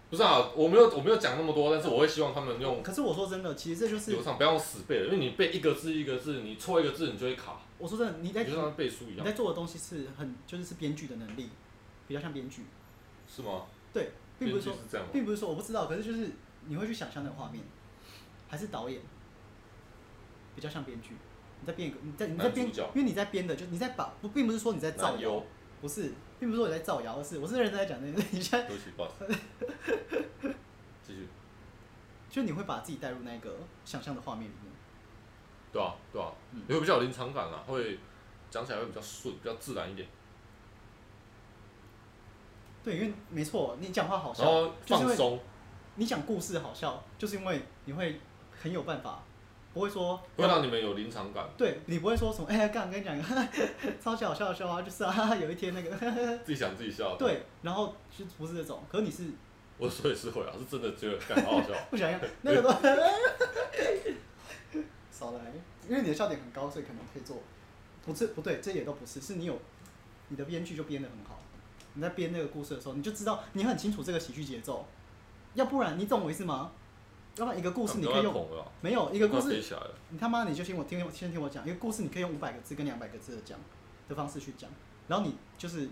[0.09, 2.81] 不是啊，我没有我没有讲那么多，但是我会希望他们用。
[2.81, 7.59] 可是我说真的，其实这就是流畅，不要用死背了，因为你背一个字一个字，你错一个字你就会卡。
[7.77, 11.49] 我说真的，你在就像背书一样，你在做的东西是很就是是编剧的能力，
[12.07, 12.63] 比较像编剧。
[13.35, 13.63] 是吗？
[13.91, 16.29] 对，并不是说是并不是说我不知道，可是就是
[16.65, 17.63] 你会去想象那个画面，
[18.47, 19.01] 还是导演。
[20.55, 21.09] 比较像编剧，
[21.59, 25.43] 你在编一个，你在你在编，因为你在编的，就你在把不，并不是说你在造谣，
[25.81, 29.35] 不是，并不是说你在造谣，而是我是认真在讲那个，你现在，对不起，不好意思，
[31.05, 31.27] 继续，
[32.29, 34.71] 就你会把自己带入那个想象的画面里面，
[35.73, 37.99] 对啊，对啊，嗯、你会比较有临场感啊，会
[38.49, 40.07] 讲起来会比较顺，比较自然一点。
[42.85, 45.39] 对，因为没错，你讲话好笑，放松。
[45.95, 48.19] 你讲故事好笑，就是因为你会
[48.61, 49.23] 很有办法，
[49.73, 51.49] 不会说会让你们有临场感。
[51.57, 53.47] 对，你不会说什么，哎、欸，刚跟你讲一个
[53.99, 55.97] 超级好笑的笑话，就是啊， 有一天那个
[56.45, 57.15] 自己想自己笑。
[57.15, 59.23] 对，然后就不是这种，可是你是，
[59.79, 61.69] 我说也是会啊，是真的觉得感好好笑。
[61.89, 62.69] 不想要那个都
[65.09, 65.39] 少来，
[65.89, 67.41] 因为你的笑点很高，所以可能可以做。
[68.05, 69.57] 不是不对，这也都不是，是你有
[70.27, 71.39] 你的编剧就编的很好。
[71.95, 74.85] 你在编那个故事的时候，你就知道你很清楚这个喜剧节奏，
[75.55, 76.71] 要不然你懂我意思吗？
[77.37, 78.47] 要不然一个故事你可以用
[78.79, 79.61] 没有一个故事，
[80.09, 83.59] 你他妈你就听我听先听我讲一个故事，你可以用五百个字跟两百个字的讲
[84.07, 84.69] 的方式去讲，
[85.09, 85.89] 然后你就是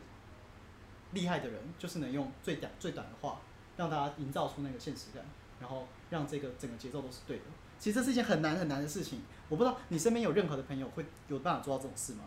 [1.12, 3.42] 厉害的人，就是能用最短最短的话
[3.76, 5.26] 让大家营造出那个现实感，
[5.60, 7.44] 然后让这个整个节奏都是对的。
[7.78, 12.24] 其实这是一件很难很难的事情，我不知道你身边有任何的朋友会有办法做到这种事吗？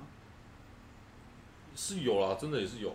[1.74, 2.94] 是有啦，真的也是有。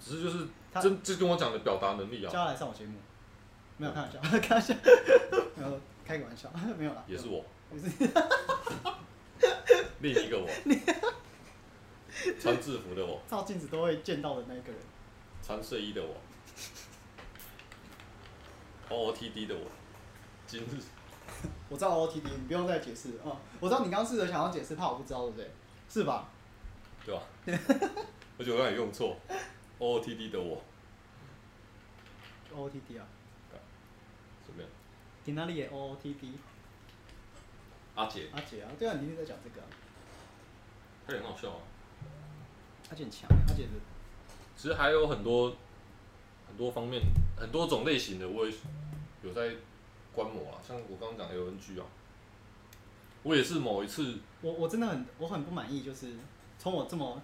[0.00, 0.48] 只是就是，
[0.80, 2.30] 真就跟我讲的表达能力啊。
[2.30, 2.94] 叫他来上我节目，
[3.76, 4.74] 没有开玩笑， 开玩笑，
[5.56, 7.04] 没有开个玩笑， 没有啦。
[7.06, 7.44] 也是我。
[7.72, 7.90] 也 是
[10.00, 10.48] 另一个我。
[12.40, 13.20] 穿制服的我。
[13.28, 14.80] 照镜子都会见到的那个人。
[15.42, 16.14] 穿睡衣的我。
[18.88, 19.62] O O T D 的我。
[20.46, 20.66] 今日。
[21.68, 23.36] 我知道 O T D，你不用再解释啊、嗯。
[23.60, 25.50] 我知道你刚试着想要解释，怕我不知道，对不对？
[25.88, 26.28] 是吧？
[27.04, 27.22] 对吧？
[28.38, 29.16] 而且我刚才用错。
[29.80, 30.62] O O T D 的我
[32.54, 33.06] ，O O T D 啊，
[34.46, 34.70] 怎么样？
[35.24, 36.32] 你哪里也 O O T D？
[37.94, 39.68] 阿姐，阿姐啊，对啊，你一直在讲这个、啊，
[41.06, 41.62] 他也很好笑啊。
[42.90, 43.70] 阿姐很强，阿姐的。
[44.54, 45.56] 其实还有很多
[46.46, 47.00] 很多方面，
[47.38, 48.54] 很多种类型的，我也
[49.22, 49.56] 有在
[50.12, 50.60] 观摩啊。
[50.62, 51.86] 像我刚刚讲的 L N G 啊，
[53.22, 56.16] 我也是某一次，我我真的很我很不满意，就是
[56.58, 57.22] 从我这么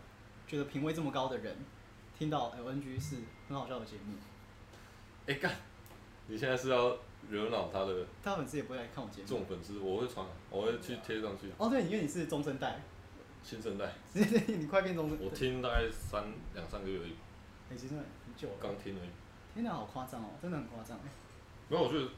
[0.49, 1.55] 觉得品味这么高的人。
[2.19, 3.17] 听到 LNG 是
[3.49, 4.15] 很好笑的节目，
[5.27, 5.53] 哎干！
[6.29, 6.97] 你现在是要
[7.29, 8.07] 惹恼他的？
[8.23, 9.29] 他粉丝也不会来看我节目。
[9.29, 11.53] 这种粉丝我会传，我会去贴上去。
[11.59, 12.81] 哦，对，因为你是中生代，
[13.43, 13.93] 新生代。
[14.15, 15.19] 你快变中生。
[15.21, 16.25] 我听大概三
[16.55, 17.13] 两三个月而已。
[17.69, 18.55] 哎、欸，其实很久了。
[18.61, 19.09] 刚听而已。
[19.55, 21.11] 天哪，好夸张哦，真的很夸张哎。
[21.69, 22.09] 没有，我觉得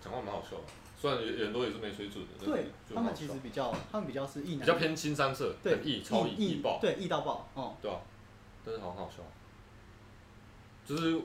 [0.00, 0.64] 讲话蛮好笑的，
[0.98, 2.46] 虽然人多也是没水准的。
[2.46, 4.60] 对，他们其实比较，他们比较是异男。
[4.60, 7.76] 比较偏青山色，对，异超异异爆，对，异到爆，哦。
[7.82, 8.00] 对啊，
[8.64, 9.22] 但是好好笑。
[10.84, 11.20] 就是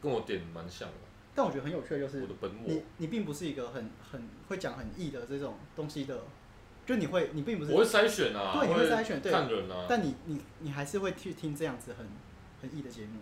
[0.00, 0.94] 跟我点蛮像的，
[1.34, 6.22] 但我觉得很有趣的就是，我的本我你你并不是一个很很会讲很易的这种东西的，
[6.86, 12.06] 就你会你并不是我会筛选啊，对，你会筛选，对，看人啊，但你你你还是会去听这样子很
[12.60, 13.20] 很易的节目，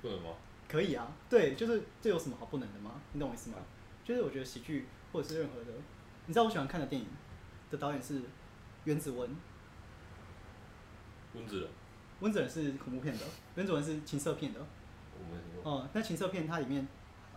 [0.00, 0.30] 不能吗？
[0.68, 3.00] 可以啊，对，就是这有什么好不能的吗？
[3.12, 3.56] 你懂我意思吗？
[4.04, 5.72] 就是我觉得喜剧或者是任何的，
[6.26, 7.08] 你知道我喜欢看的电影
[7.70, 8.22] 的导演是
[8.84, 9.36] 原子文。
[11.34, 11.68] 温子仁，
[12.20, 13.24] 温子仁是恐怖片的，
[13.56, 14.60] 原子文是情色片的。
[15.62, 16.86] 哦、嗯，那情色片它里面，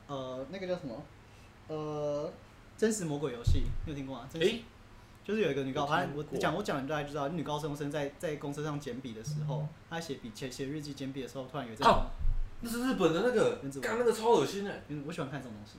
[0.08, 1.03] 呃，那个叫什么？
[1.67, 2.31] 呃，
[2.75, 4.27] 真实魔鬼游戏，你有听过吗？
[4.31, 4.63] 真实欸、
[5.23, 11.88] 就是有一个女高，反正我讲我讲，你大概就知道，女高中生在在公车上捡笔的时候，她写笔写写日记捡笔的时候，突然有一阵。
[11.88, 12.08] 哦，
[12.62, 13.60] 那是日本的那个。
[13.62, 13.88] 原子文。
[13.88, 14.81] 刚那个超恶心哎！
[14.88, 15.77] 嗯，我喜欢看这种东西。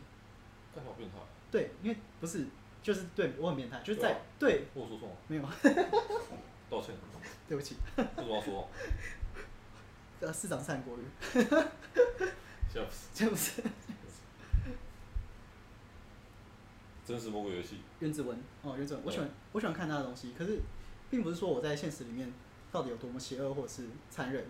[0.75, 1.17] 干好变态。
[1.51, 2.47] 对，因为不是，
[2.83, 4.67] 就是对我很变态，就是在对。
[4.75, 5.15] 我说错了。
[5.27, 5.43] 没有。
[6.71, 6.95] 道歉。
[7.49, 7.77] 对不起。
[7.95, 8.69] 不怎么说？
[10.21, 11.03] 呃，市长韩国语。
[12.73, 13.09] 笑死。
[13.13, 13.63] 这不是。
[17.05, 17.77] 真实魔鬼游戏。
[18.01, 20.61] 原子文哦，原子文，我喜欢我喜欢看他的东西，可是，
[21.09, 22.33] 并不是说我在现实里面
[22.73, 24.45] 到底有多么邪恶或者是残忍。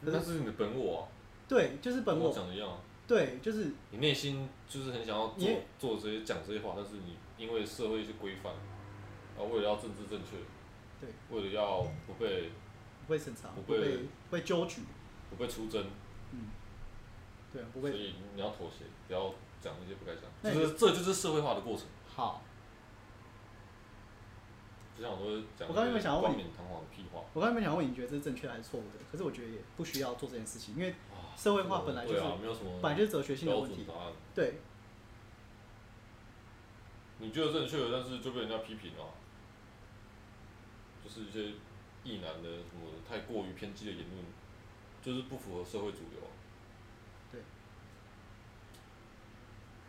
[0.00, 1.08] 那是你的本我啊。
[1.46, 2.32] 对，就是本我。
[2.32, 2.78] 讲的一样。
[3.06, 3.72] 对，就是。
[3.90, 8.54] 你内心就是很想要做做这些讲这些话，但是你因为社会一些规范，
[9.36, 10.36] 然后为了要政治正确。
[11.02, 12.52] 对，为了要不被
[13.04, 14.82] 不被审查，不被不被，不被纠举，
[15.28, 15.84] 不被出征，
[16.30, 16.46] 嗯，
[17.52, 21.86] 对啊，不被，所以你要妥协，不要讲那些不该讲，就是这就是社会化的过程。
[22.14, 22.40] 好，
[24.96, 26.44] 就像我都会讲，我刚刚想要问你，
[27.34, 29.04] 我刚刚想问你，觉得这是正确还是错误的？
[29.10, 30.94] 可是我觉得也不需要做这件事情，因为
[31.36, 33.84] 社会化本来就是，啊、没有什么本来就是哲学性的问题。
[34.36, 34.60] 对，
[37.18, 39.04] 你觉得正确，但是就被人家批评了。
[41.14, 41.54] 就是一些
[42.04, 44.24] 异男的什么太过于偏激的言论，
[45.02, 46.20] 就是不符合社会主流。
[47.30, 47.40] 对。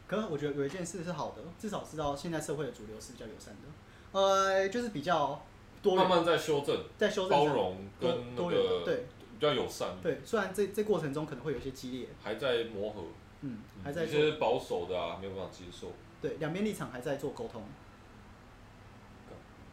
[0.05, 5.41] 可是我觉得有一件事是好的，至少知道现在社会的主流是比较友善的，呃，就是比较
[5.81, 5.95] 多。
[5.95, 6.83] 慢慢在修正。
[6.97, 7.31] 在修正。
[7.31, 9.05] 包容跟那个对
[9.39, 9.97] 比较友善。
[10.01, 12.09] 对，虽然这这过程中可能会有一些激烈。
[12.21, 13.05] 还在磨合。
[13.41, 15.91] 嗯，还在一些保守的啊，没有办法接受。
[16.21, 17.63] 对，两边立场还在做沟通。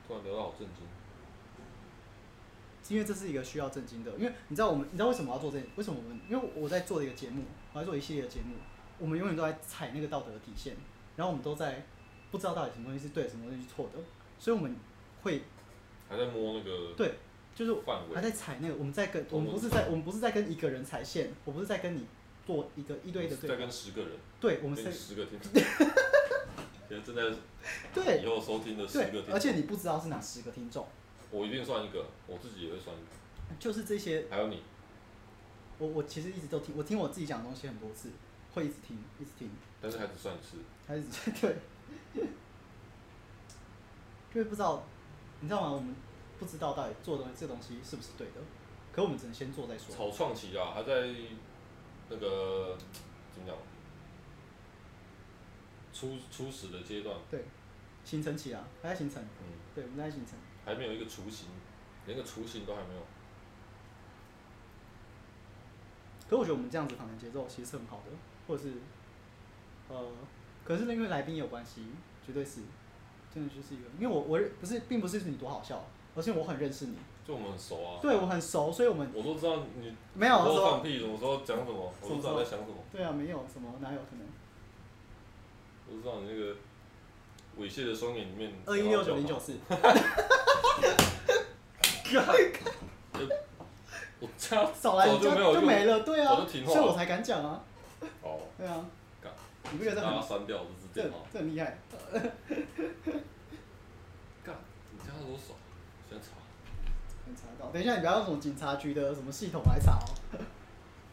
[0.08, 0.84] 突然聊到好震惊，
[2.90, 5.58] 因为这是一个需要震惊的，因为你知道我们，你知道为什么要做这？
[5.76, 6.20] 为什么我们？
[6.28, 8.56] 因为我在做一个节目，我在做一系列的节目，
[8.98, 10.74] 我们永远都在踩那个道德的底线，
[11.16, 11.86] 然后我们都在
[12.30, 14.00] 不知道到底什么东西是对，什么东西是错的，
[14.38, 14.74] 所以我们
[15.22, 15.42] 会
[16.08, 17.14] 还在摸那个对，
[17.54, 22.06] 就是范围，还在踩那个，我们在跟我们不是在我们不是在跟一个人踩线，我不是在跟你
[22.44, 25.38] 做一个一对一的对，在跟十个人，对，我们是十个听
[26.88, 27.22] 现在正在
[27.94, 30.88] 对以后收听的十个听众，而且你不知道是哪十个听众，
[31.30, 33.06] 我一定算一个，我自己也会算一个，
[33.58, 34.62] 就是这些，还有你，
[35.78, 38.10] 我我其实一直都听，我听我自己讲的东西很多次，
[38.52, 41.04] 会一直听，一直听，但是还只算一次，还是
[41.40, 41.56] 对，
[44.34, 44.82] 因为不知道，
[45.40, 45.70] 你知道吗？
[45.72, 45.94] 我们
[46.38, 48.34] 不知道到底做的东西，这东西是不是对的，
[48.92, 49.94] 可我们只能先做再说。
[49.94, 51.08] 草创期啊，还在
[52.08, 52.76] 那个
[53.32, 53.56] 怎么讲？
[55.92, 57.44] 初初始的阶段，对，
[58.04, 60.34] 形成期啊，还在形成，嗯，对，我们在形成，
[60.70, 61.48] 还没有一个雏形，
[62.06, 63.00] 连个雏形都还没有。
[66.28, 68.12] 可我觉得我们这样子访谈节奏其实是很好的，
[68.46, 68.74] 或者是，
[69.88, 70.12] 呃，
[70.64, 71.86] 可是因为来宾也有关系，
[72.24, 72.60] 绝对是，
[73.34, 76.94] 真的就是一个，因为我我不是，并不是你多好笑，而是我很认识你，
[77.26, 84.26] 就我们很熟啊，对我很熟，所以我们我都知道你没有我说放屁，什么时候讲什么，我都知道在想什么，对啊，没有什么，哪有可能？
[85.92, 86.56] 我知道你那个
[87.60, 88.50] 猥亵的双眼里面。
[88.64, 89.54] 二一六九零九四。
[94.18, 94.72] 我操！
[94.74, 95.20] 少来就
[95.54, 97.62] 就没了，对啊，所以我才敢讲啊。
[98.22, 98.40] 哦。
[98.56, 98.84] 对啊。
[99.22, 99.30] 干。
[99.70, 100.22] 你不觉得这很？
[100.26, 101.78] 删掉这是这很厉害。
[104.42, 104.56] 干，
[104.92, 105.54] 你加了多少？
[106.08, 106.28] 先查。
[107.24, 107.70] 先查到。
[107.70, 110.04] 等一下，你不要用什么警察局的什么系统来查哦。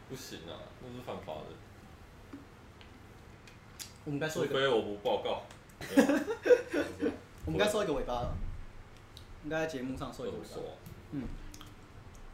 [0.10, 2.38] 不行啊，那是犯法的。
[4.06, 4.54] 我们该说一个。
[4.54, 5.44] 除非我不报告。
[7.46, 8.38] 我们该收一个尾巴了。
[9.44, 10.62] 应该在节目上收一个尾巴。
[11.12, 11.24] 嗯。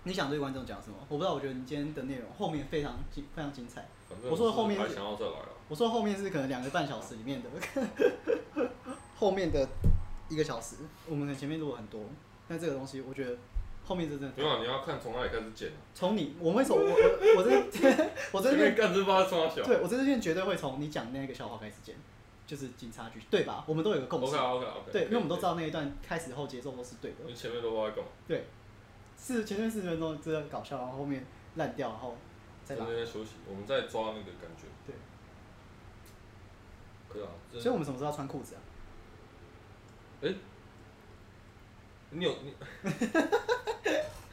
[0.05, 0.97] 你想对观众讲什么？
[1.07, 3.87] 我不知道，我觉得你今天的内容后面非常精非常精彩。
[4.29, 4.97] 我说的后面是，
[5.69, 7.49] 我说后面是可能两个半小时里面的，
[9.15, 9.65] 后面的
[10.27, 10.75] 一个小时，
[11.07, 12.01] 我们可能前面录了很多，
[12.49, 13.37] 但这个东西我觉得
[13.85, 14.33] 后面是真的。
[14.35, 15.71] 没有，你要看从哪里开始剪。
[15.95, 19.63] 从你，我会从我我我这我这边 干这发抓小。
[19.63, 21.95] 对，我这边绝对会从你讲那个笑话开始剪，
[22.45, 23.63] 就是警察局，对吧？
[23.67, 24.35] 我们都有个共识。
[24.35, 24.91] OK OK OK。
[24.91, 27.17] 对，因为我们都知道那一段开始后节奏都是对的。
[27.25, 28.09] 你前面都在干嘛？
[28.27, 28.45] 对。
[29.17, 31.25] 是前面四十分钟真的搞笑，然后后面
[31.55, 32.17] 烂掉，然后
[32.65, 32.85] 再拉。
[32.85, 34.67] 在那边休息，我们在抓那个感觉。
[34.85, 34.95] 对。
[37.07, 37.29] 可以啊。
[37.53, 38.61] 所以我们什么时候要穿裤子啊？
[40.21, 40.35] 哎、欸。
[42.09, 42.53] 你有你？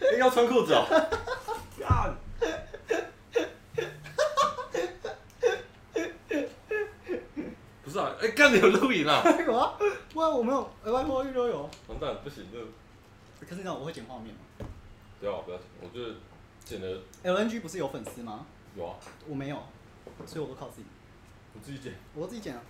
[0.00, 0.86] 哎，要穿裤子啊！
[1.78, 2.16] 干。
[7.82, 9.22] 不是啊，哎、欸，干你有录影啊？
[9.46, 9.78] 有啊，
[10.12, 11.62] 不然我没有，外婆一直都有。
[11.88, 12.58] 完蛋，不行，这。
[13.46, 14.40] 可是你知道我会剪画面吗？
[15.18, 16.16] 不要不要剪，我就是
[16.62, 17.00] 剪的。
[17.24, 18.44] LNG 不是有粉丝吗？
[18.76, 18.96] 有啊。
[19.26, 19.56] 我没有，
[20.26, 20.86] 所以我都靠自己。
[21.54, 21.94] 我自己剪。
[22.14, 22.60] 我自己剪啊。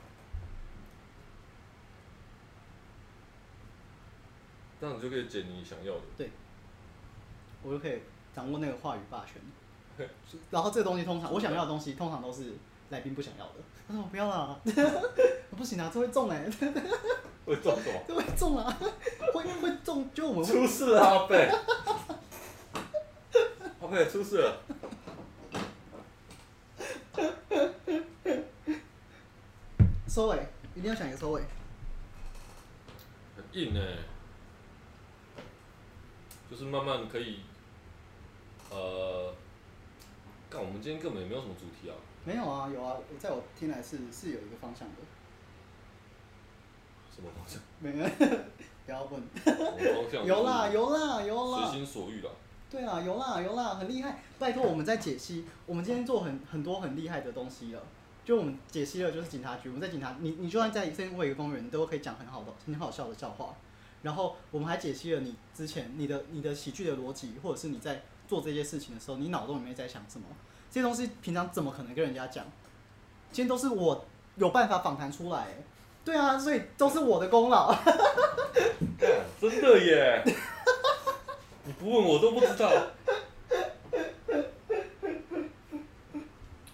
[4.80, 6.00] 这样你就可以剪你想要的。
[6.16, 6.30] 对。
[7.64, 8.00] 我就可以
[8.32, 9.42] 掌握那个话语霸权。
[10.50, 12.54] 然后这个东西通常我想要的东西通常都是
[12.90, 13.54] 来宾不想要的。
[13.88, 14.60] 他说我不要了，
[15.56, 16.50] 不行啊，这会中哎、欸。
[17.46, 18.00] 会中什么？
[18.06, 18.78] 这会中啊，
[19.32, 21.50] 会会中，就我们出事了，阿贝。
[23.80, 24.60] 阿贝出事了。
[30.08, 31.42] 收尾，一定要想一个收尾。
[33.36, 33.98] 很硬哎、欸，
[36.50, 37.40] 就是慢慢可以，
[38.70, 39.32] 呃，
[40.48, 41.94] 干，我们今天根本也没有什么主题啊。
[42.24, 44.94] 没有啊，有啊，在我听来是是有一个方向的。
[47.14, 47.60] 什么方向？
[47.80, 48.06] 没有，
[48.86, 50.26] 不要问。
[50.26, 51.68] 有啦有啦有啦。
[51.70, 52.30] 随心所欲啦。
[52.70, 54.22] 对啊，有啦有啦，很厉害。
[54.38, 57.82] 拜托，我们在解析，我们今天做很很多很厉害的东西了。
[58.24, 59.68] 就我们解析了，就是警察局。
[59.68, 63.56] 我们在警察，你你就算在森威公园，你都可以讲很好的、很好笑的笑话。
[64.02, 70.26] 然后我们还解析了你之前你的你的喜剧的逻辑，或者是你在做这些事情的时候，你脑洞里面在想什么？
[70.70, 72.44] 这些东西平常怎么可能跟人家讲？
[73.32, 74.04] 今天都是我
[74.36, 75.46] 有办法访谈出来，
[76.04, 77.72] 对啊，所以都是我的功劳。
[79.40, 80.22] 真的耶！
[81.64, 82.68] 你不问我都不知道。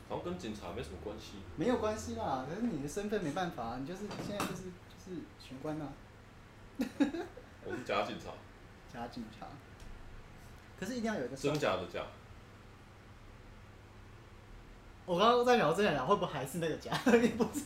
[0.09, 1.35] 好像跟警察没什么关系。
[1.57, 5.87] 没有关系啦，可是你的身份没办法，你就是现在就是就是玄关呐。
[7.65, 8.31] 我是假警察。
[8.93, 9.47] 假警察。
[10.79, 11.37] 可是一定要有一个。
[11.37, 12.01] 真假的假。
[15.07, 16.91] 我刚刚在聊这样讲，会不会还是那个假？
[17.17, 17.61] 也不是。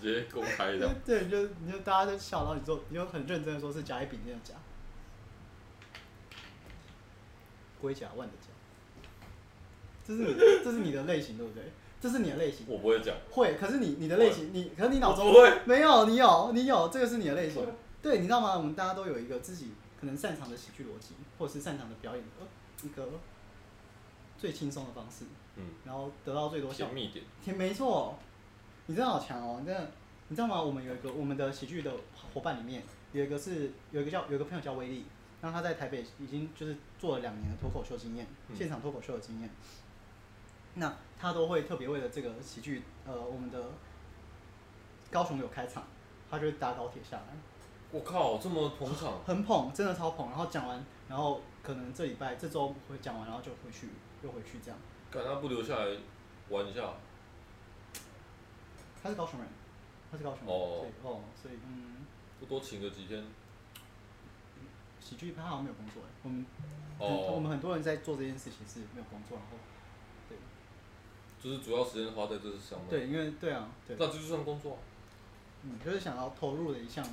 [0.00, 0.88] 直接公开的。
[1.04, 4.54] 对，你就你就大家就笑，然后你就你就很认真的说是甲乙丙丁的甲，
[7.80, 8.48] 龟甲万的甲。
[10.02, 11.62] 这是你这是你的类型对不对？
[12.00, 12.64] 这是你的类型。
[12.66, 13.14] 我不会讲。
[13.30, 17.62] 会，可是你你的类型，你可是你脑中不会没有，你有你有，这个是你的类型。
[18.00, 18.56] 对，你知道吗？
[18.56, 23.06] 我们大家都有一个自己可能擅长的喜剧逻辑，或者是擅长的表演的一个
[24.40, 25.26] 最轻松的方式。
[25.56, 25.66] 嗯。
[25.84, 26.86] 然后得到最多笑。
[26.86, 27.24] 甜蜜点。
[27.44, 28.18] 甜，没错。
[28.86, 29.62] 你真的好强哦！
[29.64, 29.90] 真的，
[30.28, 30.60] 你知道吗？
[30.60, 31.92] 我们有一个我们的喜剧的
[32.34, 32.82] 伙伴里面
[33.12, 35.04] 有一个是有一个叫有一个朋友叫威力，
[35.40, 39.50] 然后他在台北已经就是做了两年的脱口秀经验，嗯、现场脱口秀的经验。
[40.74, 43.62] 那他都会特别为了这个喜剧，呃，我们的
[45.10, 45.84] 高雄有开场，
[46.28, 47.24] 他就会搭高铁下来。
[47.92, 49.20] 我靠，这么捧场！
[49.24, 50.28] 很捧，真的超捧。
[50.28, 53.88] 然后讲完，然后可能这礼拜这周会讲完，然后就回去，
[54.22, 54.78] 又回去这样。
[55.10, 55.96] 干他不留下来
[56.48, 56.94] 玩一下？
[59.02, 59.48] 他是高雄人，
[60.12, 62.04] 他是高雄人，哦，哦，所以嗯，
[62.38, 63.24] 不多请个几天。
[65.00, 66.46] 喜剧他好像没有工作哎，我们，
[66.98, 69.56] 哦，我们很多人在做这件事情是没有工作，然后，
[70.28, 70.36] 对，
[71.42, 72.88] 就是主要时间花在这上面。
[72.90, 73.96] 对，因为对啊，对。
[73.98, 74.78] 那这就算工作。
[75.62, 77.04] 嗯，就是想要投入的一项，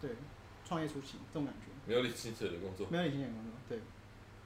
[0.00, 0.10] 对，
[0.64, 1.66] 创业初期这种感觉。
[1.86, 2.86] 没有领薪水的工作。
[2.88, 3.80] 没有领薪水的工作，对。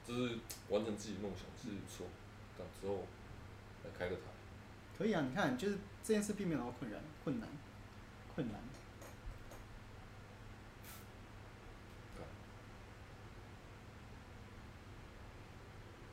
[0.07, 0.37] 就是
[0.69, 2.07] 完成自己梦想是不错，
[2.57, 3.07] 到之后
[3.83, 4.21] 来开个台。
[4.97, 7.49] 可以啊，你看，就是这件事并没有那么困难，困难，
[8.35, 8.59] 困难。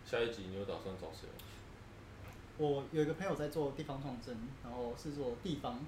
[0.06, 1.28] 下一集你有打算找谁？
[2.58, 5.78] 我有一个朋友在做地方创生，然后是做地方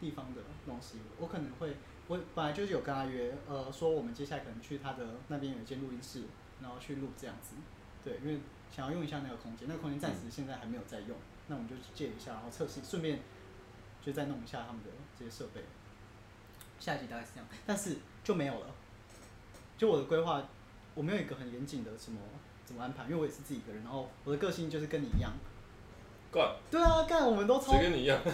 [0.00, 0.98] 地方的东西。
[1.18, 1.76] 我可能会，
[2.08, 6.24] 我本来就是有跟他约，呃，说我们接下来可能去他的那边有一间录音室，
[6.62, 7.56] 然后去录这样子。
[8.04, 8.40] 对，因为
[8.74, 11.10] 想要用一下那个空间，那个空间暂时现在还没有在用。
[11.10, 13.18] 嗯那我们就借一下，然后测试，顺便
[14.00, 15.60] 就再弄一下他们的这些设备。
[16.78, 18.66] 下一集大概是这样，但是就没有了。
[19.76, 20.40] 就我的规划，
[20.94, 22.20] 我没有一个很严谨的什么
[22.64, 25.32] 怎么安排，因为我也是自己一个人，然后我的个性就是跟你一样。
[26.32, 26.54] 干。
[26.70, 27.72] 对啊，干，我们都超。
[27.72, 28.18] 谁跟你一样？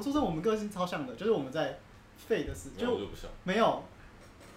[0.00, 1.78] 我说是我们个性超像的，就是我们在
[2.16, 3.30] 废的时，就，就不像。
[3.44, 3.82] 没有。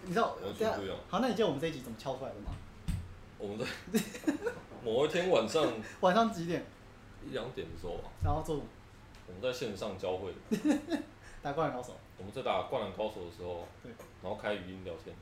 [0.06, 2.50] 你知道，对啊，好，那你记得我们这一集怎么敲出来的吗？
[3.36, 3.66] 我们在
[4.82, 5.70] 某一天晚上，
[6.00, 6.64] 晚上几点？
[7.28, 8.08] 一两点的时候吧。
[8.24, 8.68] 然后做什么？
[9.26, 10.32] 我们在线上交汇。
[11.42, 11.94] 打灌篮高手。
[12.16, 13.92] 我们在打灌篮高手的时候，对，
[14.22, 15.14] 然后开语音聊天。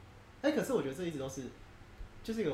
[0.42, 1.42] 哎、欸，可是我觉得这一直都是，
[2.22, 2.52] 就是一个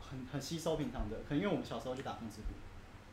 [0.00, 2.48] 很很吸收平常的，可能因为我们小时候就打风之谷。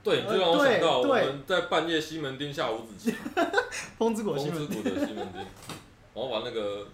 [0.05, 3.13] 对，就让我想到我们在半夜西门町下五子棋。
[3.97, 4.35] 风之谷。
[4.35, 5.45] 风之谷的西门町。
[6.13, 6.87] 然后玩那个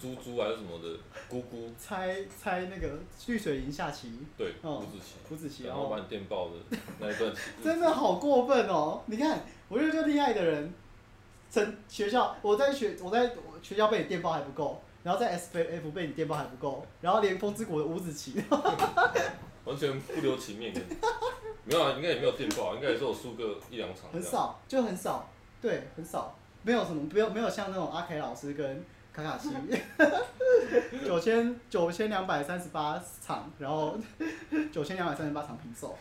[0.00, 0.88] 猪猪还是什么的
[1.30, 7.30] 咕咕，猜猜那个绿水银下棋，对，五子棋，五子棋，然后把你电爆的那一段，
[7.62, 9.02] 真的好过分哦！
[9.04, 10.72] 你看，我觉得就厉害的人，
[11.50, 13.30] 成学校我在学我在
[13.62, 18.42] 学校被你电爆还不够，然后在 S F F 被你电爆还不够，然后连风之谷的五子棋，
[19.66, 20.72] 完全不留情面，
[21.64, 25.28] 没有啊，应该也没有电报，应该也是我输个一两场，很少，就很少，
[25.60, 26.36] 对，很少。
[26.64, 29.50] 没有什么，没有没有像那种阿 K 老师跟卡卡西
[31.04, 33.96] 九千九千两百三十八场，然后
[34.72, 35.96] 九千两百三十八场平手，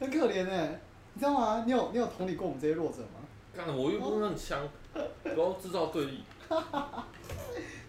[0.00, 0.80] 很可怜哎，
[1.14, 1.62] 你知道吗？
[1.64, 3.20] 你有你有同理过我们这些弱者吗？
[3.56, 6.22] 干，我又不是很强，我要制造对立。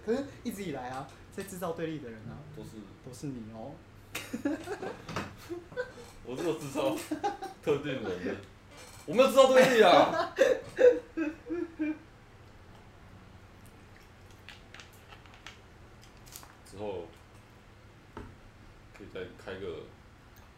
[0.06, 2.70] 可是一直以来啊，在制造对立的人啊，都是
[3.06, 3.74] 都是你哦。
[6.26, 6.96] 我做制造
[7.62, 8.36] 特定人的，
[9.06, 10.34] 我没有制造对立啊。
[16.72, 17.04] 之后
[18.98, 19.84] 可以再开个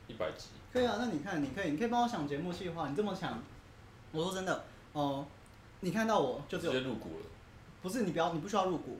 [0.08, 0.50] 一百集。
[0.72, 2.88] 可以啊，那你看，你可以，你可以帮我想节目计划。
[2.88, 3.42] 你这么强，
[4.12, 4.54] 我说真的，
[4.94, 5.26] 哦、呃，
[5.80, 7.26] 你看到我就只有直接入股了。
[7.82, 9.00] 不是，你不要，你不需要入股。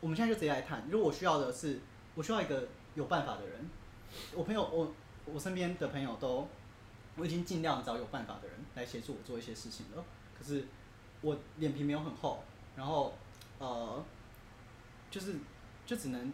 [0.00, 0.84] 我们现在就直接来谈。
[0.90, 1.80] 如果我需要的是，
[2.14, 3.68] 我需要一个有办法的人。
[4.34, 4.92] 我朋友，我。
[5.30, 6.48] 我身边的朋友都，
[7.16, 10.02] 我已经尽量找有办法的人来协助我做一些事情了。
[10.38, 10.64] 可是
[11.20, 12.42] 我脸皮没有很厚，
[12.74, 13.12] 然后
[13.58, 14.02] 呃，
[15.10, 15.34] 就是
[15.84, 16.32] 就只能，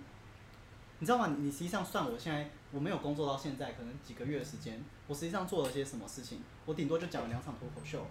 [1.01, 1.35] 你知道吗？
[1.41, 6.41] 你实际上算我现在我没有工作到现在，可能几个月的时间，我实际上做了些什么事情？
[6.65, 8.07] 我顶多就讲了两场脱口秀。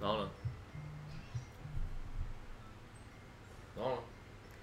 [0.00, 0.30] 然后呢？
[3.76, 4.02] 然后呢？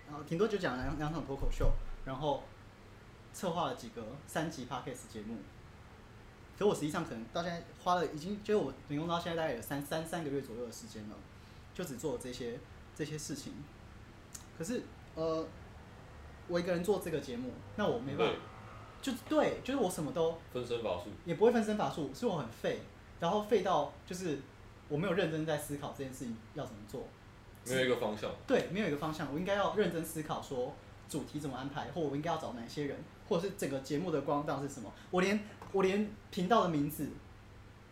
[0.08, 1.72] 然后顶多就讲两两场脱口秀，
[2.06, 2.44] 然后。
[3.36, 5.38] 策划了几个三级 podcast 节目，
[6.56, 11.16] 可我实际上可能到现在花了已经，就是我员工到现在大概有三三三个月左右的时间了，
[11.74, 12.60] 就只做这些
[12.96, 13.56] 这些事情。
[14.56, 14.84] 可是
[15.16, 15.44] 呃，
[16.48, 18.36] 我一个人做这个节目，那我没办法，
[19.02, 22.82] 就对，就是我什么都分身乏术，也不会分身乏术，是我很废，
[23.20, 24.40] 然后废到就是
[24.90, 27.08] 我没有认真在思考这件事情要怎么做，
[27.66, 30.74] 没有一个方向，对，没有一个方向，我应该要认真思考说
[31.10, 32.98] 主题怎么安排，或我应该要找哪些人，
[33.28, 35.40] 或者是整个节目的光档是什么，我连
[35.72, 37.08] 我连频道的名字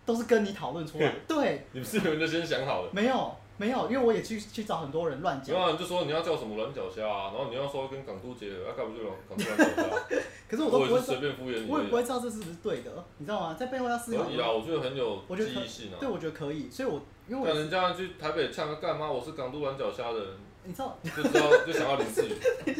[0.05, 2.89] 都是跟你讨论出来，对， 你不是有人就先想好了？
[2.93, 3.36] 没有。
[3.57, 5.55] 没有，因为我也去去找很多人乱讲。
[5.55, 10.17] 然后你就说你要叫什么软脚虾啊，然后你要说跟港都结合，那干不就港都软脚虾？
[10.49, 11.69] 可是我都不会随便敷衍你。
[11.69, 13.53] 我也不会知道这是不是对的，你知道吗？
[13.53, 14.24] 在背后要思考。
[14.24, 15.97] 可以啊，我觉得很有记忆性啊。
[15.99, 16.99] 对，我觉得可以，所以我
[17.32, 17.47] 因为我。
[17.47, 19.09] 让人家去台北唱个干嘛？
[19.09, 20.27] 我是港都软脚虾的人。
[20.65, 20.97] 你知道？
[21.01, 22.36] 就知道就想要林志颖。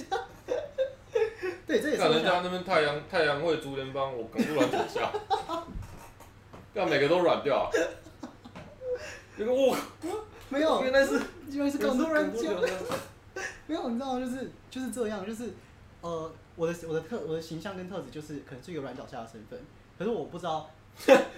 [1.66, 2.02] 对，这也是。
[2.02, 5.10] 看人家那边太阳太阳会竹联帮，我港都软脚虾。
[6.74, 7.72] 让每个都软掉。
[9.38, 9.76] 这个我。
[10.49, 12.74] 没有，原来是原来是港都软脚虾。
[13.68, 14.20] 没有，你知道吗？
[14.20, 15.54] 就是就是这样，就是
[16.02, 19.58] 呃，我的我的特我的形象跟特质就是可能是一个软脚虾的身份，
[19.97, 20.70] 可是我不知道，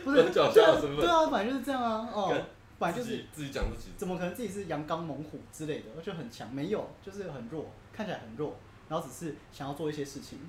[0.03, 0.97] 不是软脚虾的身份。
[1.01, 2.35] 对啊，反正就是这样啊，哦，
[2.83, 6.53] 本来就是自己讲自己，怎么可能自己是阳刚猛虎之类的，而且很强？
[6.53, 8.55] 没有，就是很弱，看起来很弱，
[8.89, 10.39] 然后只是想要做一些事情，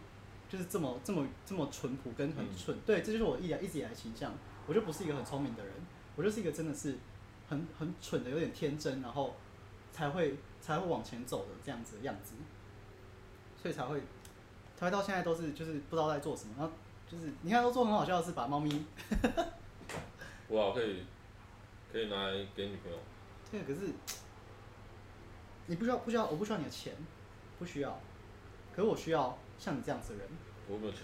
[0.49, 2.76] 就是这么这么这么淳朴跟很蠢。
[2.85, 4.35] 对，这就是我一一直以来的形象，
[4.66, 5.72] 我就不是一个很聪明的人，
[6.16, 6.99] 我就是一个真的是。
[7.47, 9.37] 很很蠢的，有点天真，然后
[9.93, 12.32] 才会才会往前走的这样子的样子，
[13.61, 14.01] 所以才会
[14.74, 16.72] 才会到现在都是就是不知道在做什么，然后
[17.07, 18.82] 就是你看都做很好笑的是把猫咪，
[20.49, 21.05] 哇，可以
[21.95, 22.99] 可以拿来给女朋友。
[23.53, 23.93] 对，可是
[25.67, 26.93] 你不需要不需要我不需要你的钱，
[27.57, 28.01] 不需要，
[28.75, 30.29] 可是我需要像你这样子的人。
[30.69, 31.03] 我没有钱。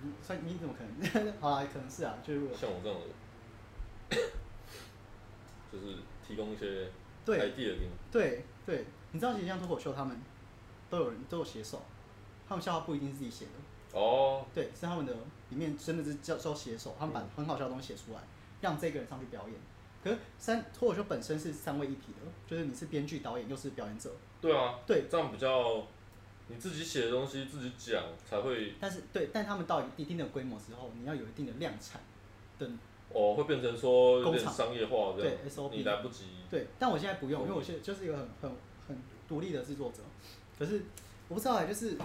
[0.00, 0.82] 你算你怎么可
[1.20, 1.32] 能？
[1.38, 4.16] 好啦，可能是啊，就是像我这样的。
[5.70, 6.86] 就是提供一些
[7.26, 7.90] idea 给你。
[8.10, 10.18] 对对，你知道其实像脱口秀，他们
[10.88, 11.82] 都有人都有写手，
[12.48, 13.98] 他们笑话不一定是自己写的。
[14.00, 14.46] 哦。
[14.54, 15.12] 对，是他们的
[15.50, 18.20] 里面真的是叫叫写手，他们把很好笑的东西写出来，
[18.60, 19.56] 让这个人上去表演。
[20.02, 24.10] 可是三脱口秀本身是三位一体的，就是你是编剧、导演又是表演者。
[24.40, 24.78] 对啊。
[24.86, 25.06] 对。
[25.10, 25.86] 这样比较，
[26.48, 28.74] 你自己写的东西自己讲才会。
[28.80, 32.00] 但是对，但他们到一定的规模之后，你要有一定的量产
[32.58, 32.70] 的。
[33.10, 36.26] 哦，会变成说有点商业化这样，对，SOP，你来不及。
[36.50, 38.50] 对，但我现在不用，因为我现在就是一个很很
[38.86, 40.02] 很独立的制作者。
[40.58, 40.82] 可是
[41.28, 41.96] 我不知道哎，就是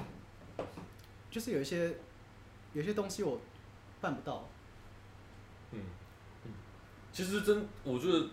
[1.30, 1.98] 就是有一些
[2.72, 3.38] 有一些东西我
[4.00, 4.48] 办不到。
[5.72, 5.80] 嗯嗯，
[7.14, 8.26] 其实真我觉得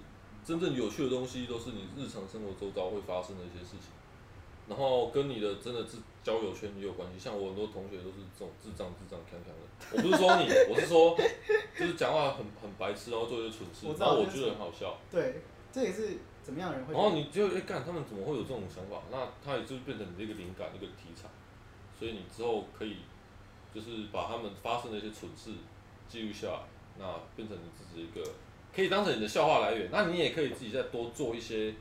[0.45, 3.93] 真正有趣的东西都是你日常生活周遭会发生的一些事情。
[4.69, 9.63] 然后跟你的真的是交友圈也有关系，像我很多同学都是这种智障智障强强的。
[9.91, 11.19] 我不是说你， 我是说，
[11.77, 14.97] 就是讲话很很白痴，然后做一些蠢事，然后我觉得很好笑。
[15.11, 16.95] 对，这也是怎么样的人会。
[16.95, 19.03] 然后你就哎干，他们怎么会有这种想法？
[19.11, 21.27] 那他也就变成你一个灵感，一个题材，
[21.99, 22.99] 所以你之后可以
[23.75, 25.51] 就是把他们发生的一些蠢事
[26.09, 26.63] 记录下来，
[26.97, 27.05] 那
[27.35, 28.23] 变成你自己一个
[28.75, 29.89] 可以当成你的笑话来源。
[29.91, 31.75] 那你也可以自己再多做一些。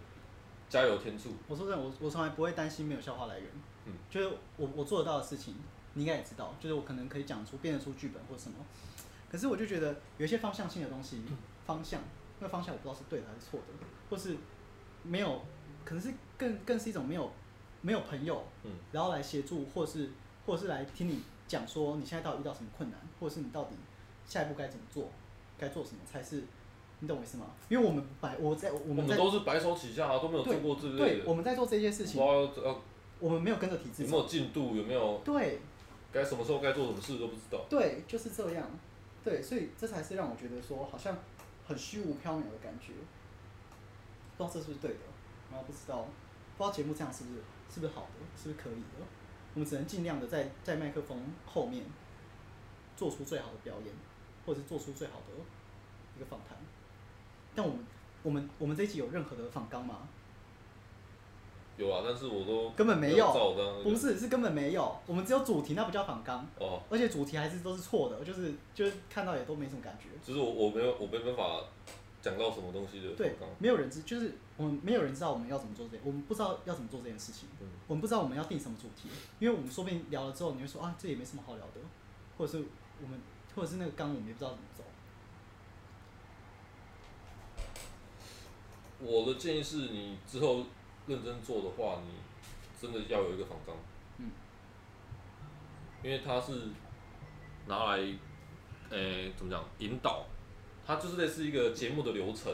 [0.70, 1.32] 加油添醋。
[1.48, 3.50] 我说真的，我我从来不会担心没有笑话来源。
[3.86, 5.56] 嗯，就是我我做得到的事情，
[5.96, 8.58] 你应该也知道，就是我可能可以讲出编得出剧本或什么。
[9.32, 11.24] 可是我就觉得有一些方向性的东西，
[11.66, 12.00] 方向
[12.38, 13.66] 那个方向我不知道是对的还是错的，
[14.12, 14.38] 或是
[15.02, 15.42] 没有，
[15.84, 17.32] 可能是更更是一种没有
[17.82, 20.12] 没有朋友，嗯，然后来协助，或是
[20.46, 23.76] 或是来听你讲说你现在到底遇到什么困难，或者是你到底
[24.24, 25.10] 下一步该怎么做，
[25.58, 26.44] 该做什么才是。
[27.00, 27.48] 你懂我意思吗？
[27.70, 31.24] 因为我们白我在我们在我们都是白手起家啊，都没有做过这类的。
[31.24, 32.22] 对，我们在做这些事情。
[33.20, 34.04] 我们没有跟着体制。
[34.04, 34.76] 有没有进度？
[34.76, 35.22] 有没有？
[35.26, 35.60] 对。
[36.12, 37.66] 该什么时候该做什么事都不知道。
[37.70, 38.66] 对，就是这样。
[39.24, 41.18] 对，所以这才是让我觉得说好像
[41.68, 42.94] 很虚无缥缈的感觉。
[44.38, 45.00] 不知道这是不是对的，
[45.52, 46.08] 然后不知道
[46.58, 47.40] 不知道节目这样是不是
[47.74, 49.06] 是不是好的，是不是可以的？
[49.54, 51.84] 我们只能尽量的在在麦克风后面
[52.96, 53.94] 做出最好的表演，
[54.46, 55.34] 或者是做出最好的
[56.16, 56.58] 一个访谈。
[57.56, 57.86] 但我们
[58.24, 60.08] 我们我们这一集有任何的仿纲吗？
[61.78, 64.94] 有啊，但是我都根本没有，不是，是根本没有。
[65.08, 66.46] 我们只有主题，那不叫仿纲。
[66.60, 66.82] 哦。
[66.90, 70.10] 而且主题还是都是错的，就是就是看到也都没什么感觉。
[70.22, 71.64] 就是我我没有我没办法
[72.22, 73.16] 讲到什么东西的。
[73.16, 77.48] 对，没有人知，就是我们没有人知道我们要怎么做这，我们不知道要怎么做这件事情。
[77.62, 77.68] 嗯。
[77.88, 79.08] 我们不知道我们要定什么主题，
[79.40, 81.80] 因为我们说不定聊了之后，你会说啊，这也没什么好聊的，
[82.38, 82.66] 或者是
[83.02, 83.18] 我们
[83.56, 84.84] 或者是那个纲，我们也不知道怎么走。
[89.00, 90.66] 我的建议是你之后
[91.08, 92.14] 认真做的话，你
[92.80, 93.76] 真的要有一个仿纲，
[94.18, 94.32] 嗯，
[96.04, 96.70] 因为它是
[97.68, 97.98] 拿来
[98.90, 99.64] 诶、欸，怎么讲？
[99.80, 100.26] 引导，
[100.86, 102.54] 它就是类似一个节目的流程。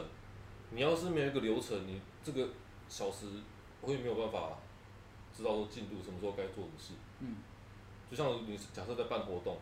[0.70, 2.48] 你要是没有一个流程，你这个
[2.88, 3.26] 小时
[3.82, 4.58] 会没有办法
[5.32, 6.92] 知道说进度什么时候该做什么事。
[7.20, 7.36] 嗯。
[8.10, 9.56] 就像你假设在办活动，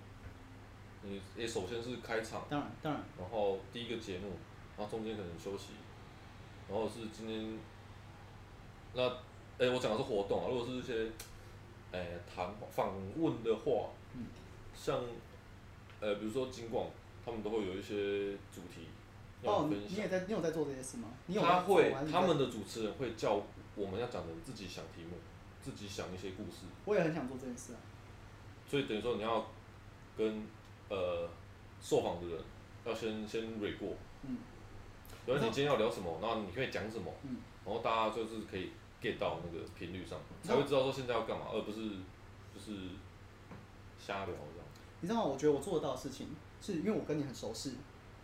[1.02, 4.32] 你也首先是开场，当然当然，然后第一个节目，
[4.76, 5.72] 然后中间可能休息，
[6.68, 7.58] 然后是今天，
[8.94, 9.02] 那
[9.58, 11.10] 诶我讲的是活动啊，如果是一些
[11.92, 14.26] 诶谈访问的话，嗯，
[14.74, 15.00] 像
[16.00, 16.88] 呃比如说金广，
[17.24, 18.88] 他们都会有一些主题
[19.42, 19.80] 要分享。
[19.80, 21.08] 哦，你也在，你有在做这些事吗？
[21.26, 23.40] 你有他会，他们的主持人会叫
[23.76, 25.16] 我们要讲的自己想题目，
[25.62, 26.66] 自己想一些故事。
[26.84, 27.78] 我也很想做这件事啊。
[28.66, 29.46] 所以等于说你要
[30.16, 30.46] 跟
[30.88, 31.28] 呃
[31.80, 32.44] 受访的人
[32.84, 34.38] 要先先蕊过，嗯，
[35.24, 38.70] 比如你今天要聊什么，然后你可以讲什么，嗯，然后大家就是可以
[39.00, 41.88] get 到那个频率上，才会知道说现在要干嘛，而不是
[42.54, 42.90] 就是
[43.98, 44.66] 瞎聊这样。
[45.00, 45.26] 你知道吗？
[45.26, 46.28] 我觉得我做得到的事情，
[46.60, 47.76] 是因为我跟你很熟悉，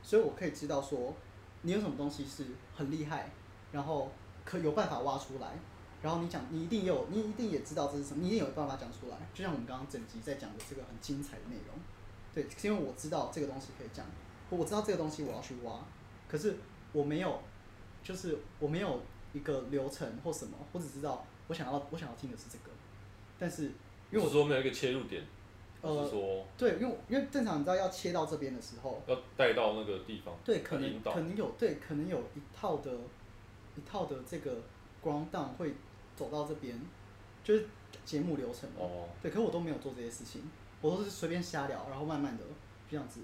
[0.03, 1.15] 所以我可以知道说
[1.63, 2.45] 你有什么东西是
[2.75, 3.31] 很厉害，
[3.73, 4.11] 然后
[4.45, 5.59] 可有办法挖出来。
[6.03, 9.17] 然后你讲，你一定有，你一定也知道这是什么，你一定有办法讲出来。
[9.35, 11.77] 就像我们刚刚整集在讲的这个很精彩的内容，
[12.35, 14.07] 对，是因为我知道这个东西可以讲，
[14.49, 15.79] 我知道这个东西我要去挖，
[16.27, 16.57] 可是
[16.93, 17.41] 我没有，
[18.03, 19.01] 就是我没有
[19.33, 22.71] 一个流程或什么，我只知道我想要我想要听的是这个，
[23.39, 23.65] 但是
[24.11, 25.25] 因为我说没有一个切入点，
[25.81, 32.93] 呃，是说对，因为因为正常你知道要切到这边的时候，要带到那个地方，对，可能可能有对，可能有一套的，
[33.77, 34.57] 一套的这个
[35.03, 35.75] ground down 会。
[36.17, 36.79] 走到这边，
[37.43, 37.67] 就是
[38.05, 39.09] 节目流程哦。
[39.23, 40.43] 对，可是我都没有做这些事情，
[40.83, 42.45] 我都是随便瞎聊，然后慢慢的
[42.91, 43.21] 这样子，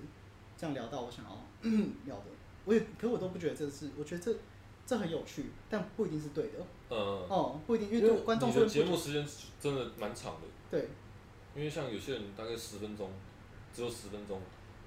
[0.56, 1.30] 这样聊到我想要
[2.06, 2.24] 聊的。
[2.66, 4.36] 我也，可我都不觉得这是，我觉得这
[4.84, 6.58] 这很有趣，但不一定是对的。
[6.90, 6.98] 嗯。
[7.30, 9.26] 哦，不一定，因为对观众说节目时间
[9.58, 10.42] 真的蛮长的。
[10.70, 10.88] 对。
[11.54, 13.10] 因为像有些人大概十分钟，
[13.72, 14.38] 只有十分钟，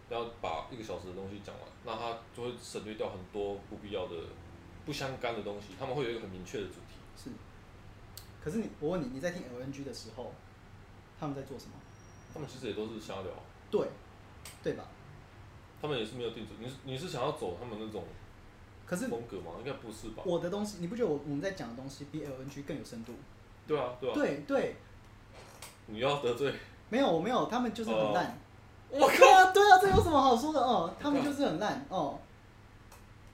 [0.10, 4.16] 要把一个小时的东西讲完，那他就会省略掉很多不必要的、
[4.86, 5.70] 不相干的东西。
[5.80, 7.00] 他们会有一个很明确的主题。
[7.18, 7.30] 是。
[8.44, 10.32] 可是你，我问你，你在听 LNG 的时候，
[11.20, 11.72] 他们在做什么？
[12.34, 13.32] 他们其实也都是瞎聊。
[13.72, 13.88] 对，
[14.62, 14.86] 对吧？
[15.82, 18.04] 他们也是没有定主，你是你是想要走他们那种，
[18.86, 19.54] 可是风格吗？
[19.60, 20.24] 应该不是吧？
[20.26, 23.14] 我的东西，你不觉得我我们在讲的东西比 LNG 更有深度？
[23.68, 24.14] 对啊，对啊。
[24.16, 24.76] 对对。
[25.88, 26.54] 你要得罪？
[26.90, 28.38] 没有，我没有，他们就是很烂。
[28.90, 29.16] 我靠！
[29.18, 30.94] 对啊，对啊，这有什么好说的哦？
[31.00, 32.20] 他们就是很烂哦。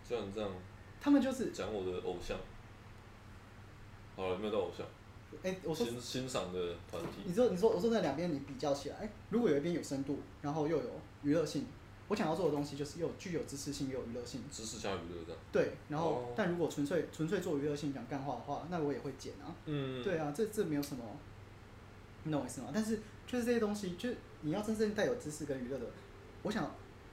[0.08, 0.50] 像你这样。
[1.02, 2.38] 他们就是讲我的偶像。
[4.16, 4.86] 好了，没有到偶像。
[5.44, 7.24] 哎、欸，我说欣欣赏的团体。
[7.26, 10.90] 你说，你说，我说那两边你比较起来，如果有一边有深度，然后又有
[11.24, 11.66] 娱乐性，
[12.08, 14.44] 我想要做的东西就是又具有知识性又有娱乐性。
[14.52, 15.38] 知识加娱乐的。
[15.52, 19.54] 对，然后、哦、但如果纯粹纯粹做娱乐性讲干话的话，那我也会剪啊。
[19.66, 20.04] 嗯。
[20.04, 21.04] 对啊，这这没有什么，
[22.24, 22.70] 你懂我意思吗？
[22.74, 24.10] 但是就是这些东西，就
[24.42, 25.86] 你要真正带有知识跟娱乐的，
[26.44, 26.70] 我想。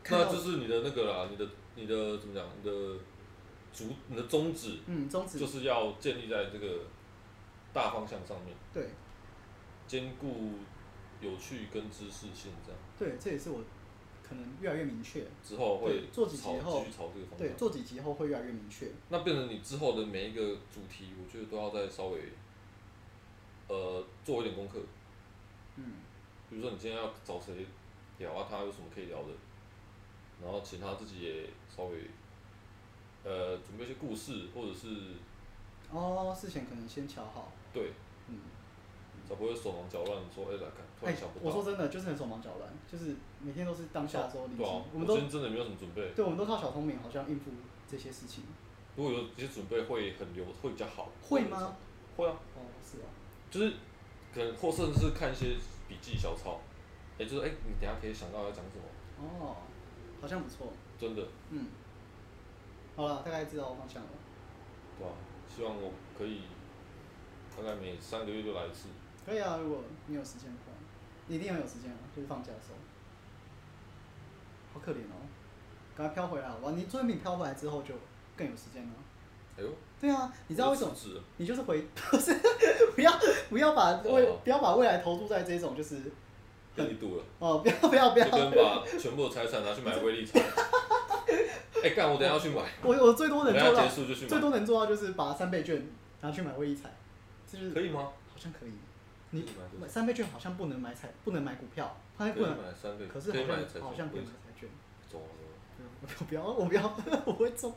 [0.08, 2.46] 那就是你的那个啦，你的你的怎么讲？
[2.58, 2.98] 你的
[3.72, 4.78] 主你的宗旨。
[4.86, 6.78] 嗯，宗旨就是要建立在这个。
[7.74, 8.86] 大方向上面，对，
[9.86, 10.50] 兼顾
[11.22, 12.78] 有趣跟知识性这样。
[12.98, 13.60] 对，这也是我
[14.32, 15.24] 可能越来越明确。
[15.44, 17.38] 之后会做几集后，继续朝这个方向。
[17.38, 18.90] 对，做几集后会越来越明确。
[19.10, 22.20] 那变成你之后的每一个主题，我觉得都要再稍微，
[23.68, 24.78] 呃，做一点功课。
[25.76, 25.84] 嗯。
[26.48, 27.66] 比如说你今天要找谁
[28.18, 29.28] 聊啊，他有什么可以聊的，
[30.42, 31.98] 然后请他自己也稍微，
[33.24, 35.14] 呃，准备一些故事或者是。
[35.90, 37.52] 哦，事前可能先瞧好。
[37.72, 37.92] 对。
[38.28, 38.38] 嗯。
[39.28, 41.44] 才不会手忙脚乱，说哎来看，突然想不到。
[41.44, 44.62] 我说真的，就是很手忙脚乱，就是每天都是当下的时候临机。
[44.62, 44.82] 对啊。
[44.94, 46.08] 我们都真的没有什么准备。
[46.14, 47.50] 对，我们都靠小聪明，好像应付
[47.90, 48.44] 这些事情。
[48.94, 51.10] 如果有这些准备，会很流，会比较好。
[51.20, 51.76] 会吗？
[52.16, 52.36] 会啊。
[52.54, 53.10] 哦，是啊。
[53.50, 53.72] 就是，
[54.32, 55.56] 可能或甚至是看一些
[55.88, 56.60] 笔记小抄，
[57.18, 58.84] 哎，就是哎，你等下可以想到要讲什么。
[59.18, 59.56] 哦，
[60.20, 60.72] 好像不错。
[61.00, 61.26] 真的。
[61.50, 61.66] 嗯。
[62.94, 64.08] 好了，大概知道方向了。
[64.98, 65.12] 对啊。
[65.48, 66.42] 希望我可以
[67.54, 68.88] 大概每三个月就来一次。
[69.26, 70.71] 可以啊，如果你有时间的话，你
[71.28, 72.76] 一定要有时间啊，就是放假的时候。
[74.74, 75.20] 好可怜哦，
[75.96, 76.72] 赶快飘回来好不好？
[76.72, 77.94] 你作品飘回来之后就
[78.36, 78.90] 更有时间了。
[79.58, 79.68] 哎呦。
[80.00, 80.92] 对啊，你知道为什么？
[81.36, 82.34] 你就是回 不是
[82.94, 83.12] 不要
[83.50, 86.00] 不要把未不要把未来投注在这种就是。
[86.74, 87.24] 更一度了。
[87.38, 88.24] 哦，不要不要不要。
[88.24, 90.40] 就跟把全部的财产拿去买威力彩。
[91.84, 92.10] 哎，干！
[92.10, 92.62] 我等下要去买。
[92.82, 94.14] 我我最多能做到，就。
[94.14, 95.86] 最多能做到就是把三倍券
[96.22, 96.90] 拿去买威力彩，
[97.46, 98.00] 就是可以吗？
[98.00, 98.72] 好像可以。
[99.34, 99.44] 你
[99.80, 104.68] 买三倍券好像不能买彩，不能买股票，它不能买三倍，可是好像好像可以买彩券。
[105.10, 105.26] 中了。
[106.18, 106.82] 我不要，我不要，
[107.24, 107.74] 我会中。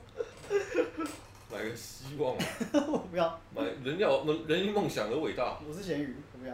[1.49, 2.35] 买个希望。
[2.73, 3.39] 我不要。
[3.55, 5.57] 买人要人人因梦想而伟大。
[5.65, 6.53] 我是咸鱼，我不要。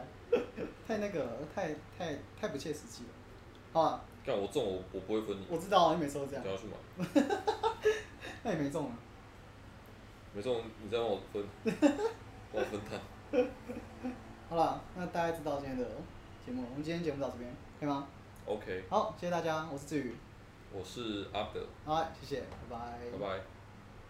[0.88, 3.10] 太那个了，太太太不切实际了。
[3.74, 5.46] 好啊，干我中我我不会分你。
[5.50, 6.44] 我知道，你每次都这样。
[6.46, 6.76] 你要去买。
[8.44, 8.94] 那也没中啊？
[10.36, 11.44] 没中，你再帮我分，
[12.54, 13.00] 帮我分摊。
[14.52, 15.86] 好了，那大家知道今天的
[16.46, 17.50] 节目，我们今天节目到这边，
[17.80, 18.06] 可以吗
[18.46, 18.84] ？OK。
[18.90, 20.14] 好，谢谢大家，我是志宇。
[20.74, 21.66] 我是阿德。
[21.86, 22.98] 好，谢谢，拜拜。
[23.14, 23.40] 拜拜。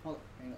[0.02, 0.58] 好了，没了。